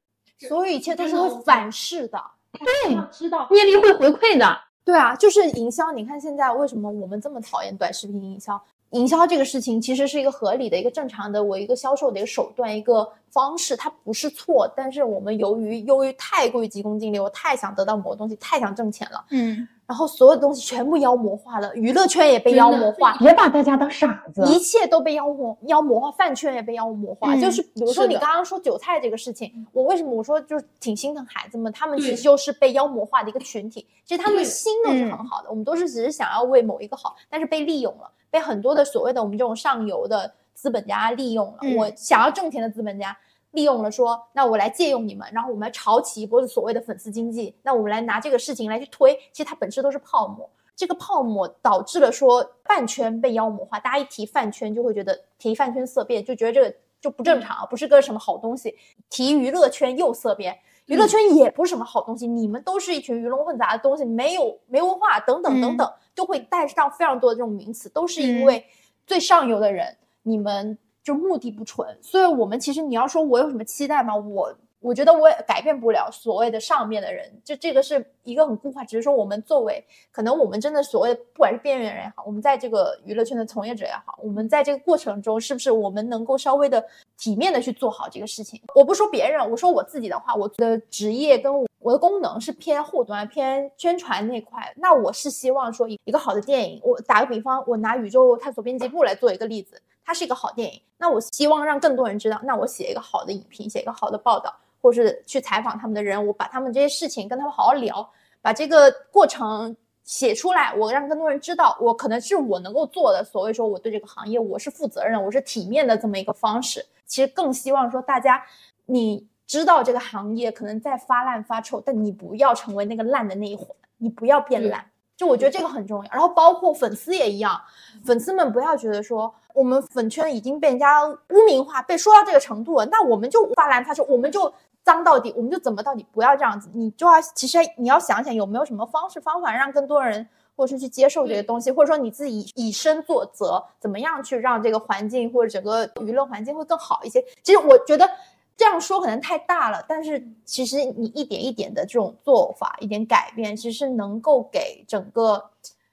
[0.48, 2.20] 所有一切都是会反噬的。
[2.58, 4.58] 对，知道业力会回馈的。
[4.84, 5.90] 对啊，就是营销。
[5.92, 8.60] 你看现在为什么我们这么讨厌短视频营销？
[8.90, 14.72] 营销这个事情其实是一个合理的、一个正常的，我一个销售的一个手段、一个方式，它不是错。
[14.76, 27.34] 但是我们由于由于太过于急功近利，我太想得到某个东西，太想挣钱了，嗯，然后所有的东西全部妖魔化了，娱乐圈也被妖魔化，别把大家当傻子，一切都被妖魔妖魔化，饭圈也被妖魔化。
[27.34, 33.86] 嗯就是比如说你刚刚说韭菜这个事情，我为什么我说就是挺心疼孩子们，他们其实就是被妖魔化的一个群体。
[34.06, 43.14] 其实他们的心都是很好的，我们都是只是想要为某一个好，但是被利用了，被很多的所谓的我们这种上游的资本家利用了，嗯我想要挣钱的资本家
[43.54, 50.48] 利用了说，那我来借用你们，然后我们来炒起一波所谓的粉丝经济，那我们来拿这个事情来去推，其实它本质都是泡沫。
[50.76, 58.76] 这个泡沫导致了说饭圈被妖魔化，大家一提饭圈就会觉得提饭圈色变，就觉得这个就不正常，不是个什么好东西。
[59.08, 68.66] 提娱乐圈又色变，娱乐圈也不是什么好东西，你们都是一群鱼龙混杂的东西，没有没文化等等等等，就会带上非常多的这种名词，都是因为
[69.06, 71.96] 最上游的人，你们就目的不纯。
[72.02, 74.16] 所以我们其实你要说我有什么期待吗？
[74.16, 86.84] 我我觉得我也改变不了所谓的上面的人，就这个是一个很固化，只是说我们作为可能我们真的所谓不管是边缘人也好，我们在这个娱乐圈的从业者也好，我们在这个过程中是不是我们能够稍微的
[87.16, 88.60] 体面的去做好这个事情？
[88.74, 104.54] 我不说别人，我说我自己的话，我的职业跟我我的功能是偏后端、偏宣传那块，那我是希望说一个好的电影，我打个比方，我拿宇宙探索编辑部来做一个例子，它是一个好电影，那我希望让更多人知道，那我写一个好的影评，写一个好的报道。
[104.84, 108.06] 或是去采访他们的人，我把他们这些事情跟他们好好聊，
[108.42, 109.74] 把这个过程
[110.04, 113.24] 写出来，我让更多人知道，我可能是我能够做的。
[113.24, 116.84] 所谓说我对这个行业我是负责任，我是体面的这么一个方式。
[117.06, 118.44] 其实更希望说大家，
[118.84, 123.66] 你知道这个行业可能在发烂发臭，但你不要成为那个烂的那一环，
[123.96, 124.84] 你不要变烂。
[125.16, 127.58] 就我觉得这个很重要，然后包括粉丝也一样，
[128.04, 134.52] 粉丝们不要觉得说我们粉圈已经被人家污名化，被说到这个程度了，那我们就发烂发臭，我们就
[134.84, 147.20] 脏到底，我们就怎么到底，不要这样子，你就要其实你要想想有没有什么方式方法让更多人或者是去接受这个东西，或者说你自己以以身作则，怎么样去让这个环境或者整个舆论环境会更好一些。
[147.42, 148.08] 其实我觉得。
[148.56, 155.50] 这样说可能太大了，但是其实你一点一点的这种做法，一点改变，其实能够给整个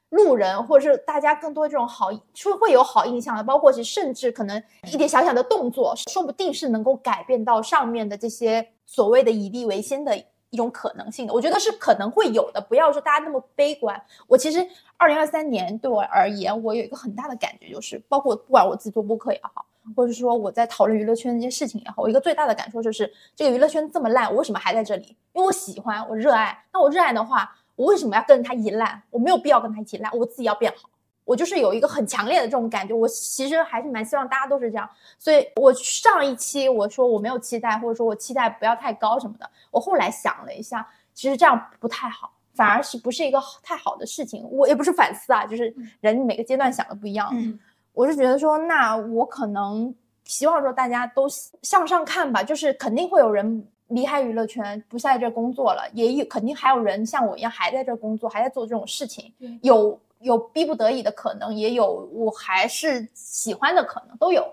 [0.09, 3.43] 路人或者是大家更多这种好，是会有好印象的。
[3.43, 4.61] 包括是甚至可能
[4.93, 10.17] 一点小小的动作，说不定是能够改变到上面的这些所谓的以利为先的
[10.49, 11.33] 一种可能性的。
[11.33, 13.99] 我觉得是可能会有的，不要说大家那么悲观。
[14.27, 14.67] 我其实
[14.97, 19.65] 二零二三年对我而言，我有一个很大的感觉，就是包括不管我自己做播客也好。
[19.95, 25.17] 或者说我在讨论娱乐圈这些事情也好，我一个最大的感受就是，这个娱乐圈这么烂，我为什么还在这里？
[25.33, 26.65] 因为我喜欢，我热爱。
[26.71, 29.01] 那我热爱的话，我为什么要跟着他一烂？
[29.09, 30.87] 我没有必要跟他一起烂，我自己要变好。
[31.31, 34.89] 我就是有一个很强烈的这种感觉，我其实还是蛮希望大家都是这样。
[35.17, 39.49] 所以我上一期我说我没有期待，或者说我期待不要太高什么的。
[39.71, 44.45] 我后来想了一下，其实这样不太好，反而是不是一个太好的事情。
[44.51, 47.29] 我也不是反思啊，就是人每个阶段想的不一样。
[47.31, 47.57] 嗯
[47.93, 49.93] 我是觉得说，那我可能
[50.25, 51.27] 希望说大家都
[51.61, 64.45] 向上看吧，就是肯定会有人离开娱乐圈不在这工作了，也有肯定还有人像我一样还在这工作，还在做这种事情，有有逼不得已的可能，也有我还是喜欢的可能，都有。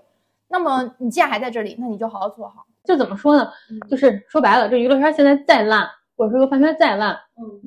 [0.47, 2.65] 那么你既然还在这里，那你就好好做好。
[2.83, 3.51] 就怎么说呢？
[3.89, 7.15] 就是说白了，这娱乐圈现在再烂，或者说个饭圈再烂，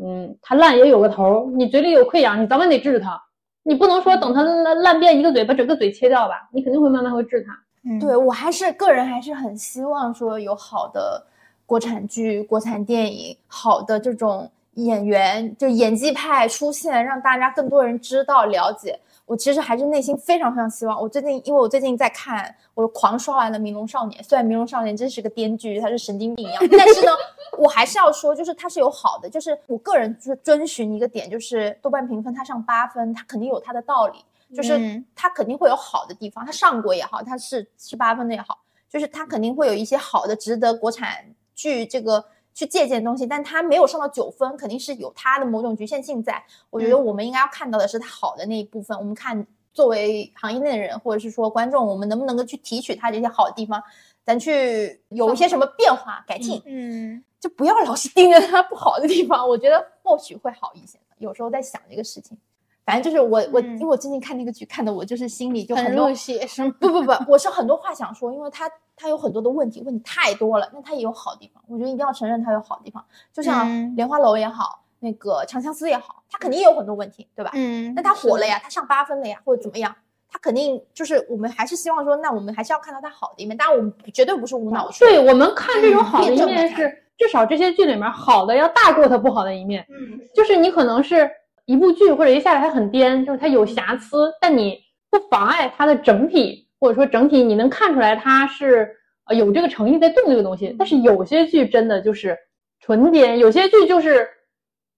[0.03, 3.23] 嗯，它烂也有个头，你嘴里有溃疡，你早晚得治它。
[3.63, 6.49] 你不能说等它烂烂遍一个嘴，把整个嘴切掉吧？
[6.53, 7.53] 你肯定会慢慢会治它。
[7.85, 11.25] 嗯，对我还是个人还是很希望说有好的
[11.65, 18.99] 国产剧、国产电影，好的这种演员就演技派出现，让大家更多人知道了解。
[19.25, 21.01] 我其实还是内心非常非常希望。
[21.01, 27.13] 我最近因为我最近在看，我狂刷完了《明龙少年》，虽然《明龙少年》真是个编剧，他是神经病一样，但是呢，
[27.57, 34.19] 我还是要说，就是它是有好的，就是我个人就是遵循一个点，就是豆瓣评分它上八分，它肯定有它的道理。
[34.55, 42.23] 就是嗯它肯定会有好的地方，它上过也好，它是是八分的也好，就是它肯定会有一些好的、值得国产剧这个
[42.55, 46.43] 去借鉴东西，但他没有上到九分，肯定是有他的某种局限性在。
[46.71, 53.83] 我觉得我们应该要看到的是他好的那一部分，我们看作为行业内的人或者是说观众，我们能不能够去提取他这些好的地方，
[54.25, 60.99] 咱去有一些什么变化改进，嗯 就不要老是盯着他不好的地方，我觉得或许会好一些。
[61.19, 62.37] 有时候在想这个事情。
[62.85, 66.75] 反正就是我我，嗯因为我最近看那个剧，看的我就是心里就多很入戏是吗？
[66.81, 68.69] 不不不，我是很多话想说，因为他
[69.03, 77.51] 他有很多的问题，问题太多了，那他也有好地方，我觉得一定要承认他有好地方，就像嗯莲花楼也好，那个长相思也好，他肯定也有很多问题，对吧？
[77.55, 78.55] 嗯，但他火了呀。
[78.55, 79.93] 呀，他上八分了呀，或者怎么样，
[80.31, 89.85] 他肯定就是我们还是希望说，那我们还是要看到他好的一面，当然我们绝对不是无脑说，对我们看这种好的一面是，至少这些剧里面好的要大过它不好的一面。
[89.91, 91.29] 嗯就是你可能是
[91.67, 94.79] 一部剧或者一下来它很颠，就是它有瑕疵，但你
[95.11, 98.93] 不妨碍它的整体，或者说整体你能看出来他是
[99.27, 100.75] 呃有这个诚意在动这个东西。
[100.77, 102.37] 但是有些剧真的就是
[102.81, 104.29] 纯颠，有些剧就是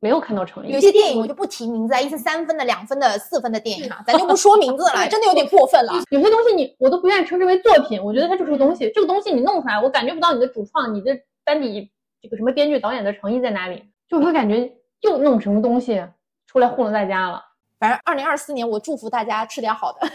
[0.01, 0.73] 没有看到诚意。
[0.73, 5.93] 有些电影我就不提名字啊，一些三分的、两分的、四分的电影啊，咱就不说名字了，真的有点过分了。
[6.09, 8.91] 有些东西你我都不愿意称之为作品，我觉得它就是个东西。
[8.95, 11.15] 这个东西你弄出来，我感觉不到你的主创、你的
[11.45, 11.91] 班底
[12.23, 14.73] 这个什么编剧、导演的诚意在哪里，就会感觉
[15.03, 16.03] 又弄什么东西
[16.47, 17.43] 出来糊弄大家了。
[17.79, 20.09] 反正二零二四年，我祝福大家吃点好的。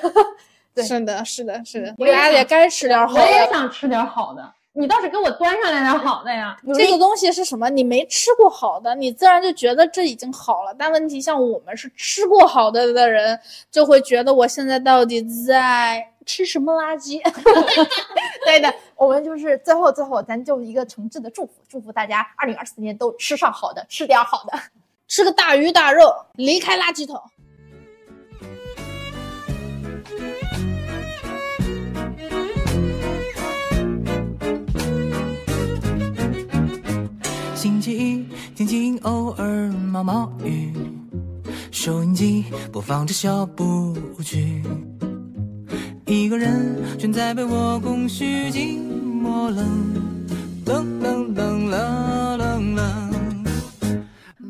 [0.79, 3.49] 对是的，是的，是的，大家也该吃点好的我也。
[3.49, 6.57] 想吃点好的，你倒是给我端上来点好的呀。
[6.75, 7.69] 这个东西是什么？
[7.69, 10.73] 你没吃过好的，你自然就觉得这已经好了。
[10.77, 13.39] 但问题像我们是吃过好的的人，
[13.71, 17.19] 就会觉得我现在到底在吃什么垃圾？
[18.45, 24.57] 对的，我们就是最后最后，咱就一个诚挚的祝福，祝福大家二零二四年都吃上好的，吃点好的。
[25.07, 27.19] 吃个大鱼大肉，离开垃圾桶。
[37.59, 40.71] 星期一，天晴，偶尔毛毛雨。
[41.71, 43.93] 收音机播放着小步
[44.23, 44.63] 曲，
[46.05, 48.79] 一个人蜷在被窝，空虚寂
[49.21, 49.67] 寞冷，
[50.65, 53.11] 冷冷冷冷冷冷。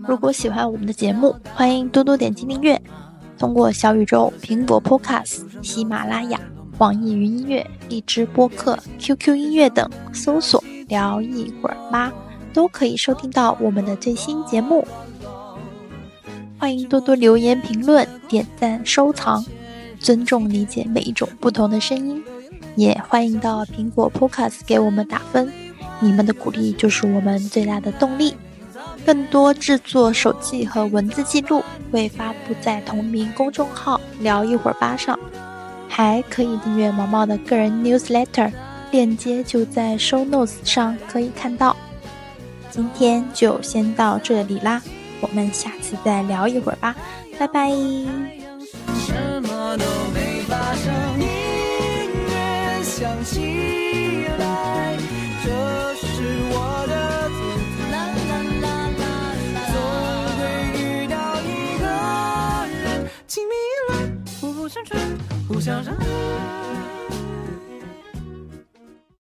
[0.08, 2.80] 如果喜欢我们的节目，欢迎多多点击订阅。
[3.40, 6.40] 通过小宇宙、苹果 Podcast、喜马拉雅、
[6.78, 12.14] 网易云音乐、荔枝播客、QQ 音乐等搜索“聊一会儿吧”，
[12.60, 14.86] 都可以收听到我们的最新节目。
[16.60, 19.46] 欢迎多多留言、评论、点赞、收藏，
[19.98, 22.22] 尊重理解每一种不同的声音。
[22.76, 25.50] 也欢迎到苹果 Podcast 给我们打分，
[26.02, 28.36] 你们的鼓励就是我们最大的动力。
[29.06, 35.18] 更多制作手记和文字记录会发布在同名公众号“聊一会儿吧”上，
[35.88, 38.52] 还可以订阅毛毛的个人 newsletter，
[38.92, 41.74] 链接就在 show notes 上可以看到。
[42.72, 44.82] 今天就先到这里啦，
[45.22, 46.96] 我们下次再聊一会儿吧，
[47.38, 47.70] 拜拜。
[65.48, 65.94] 互相，伤。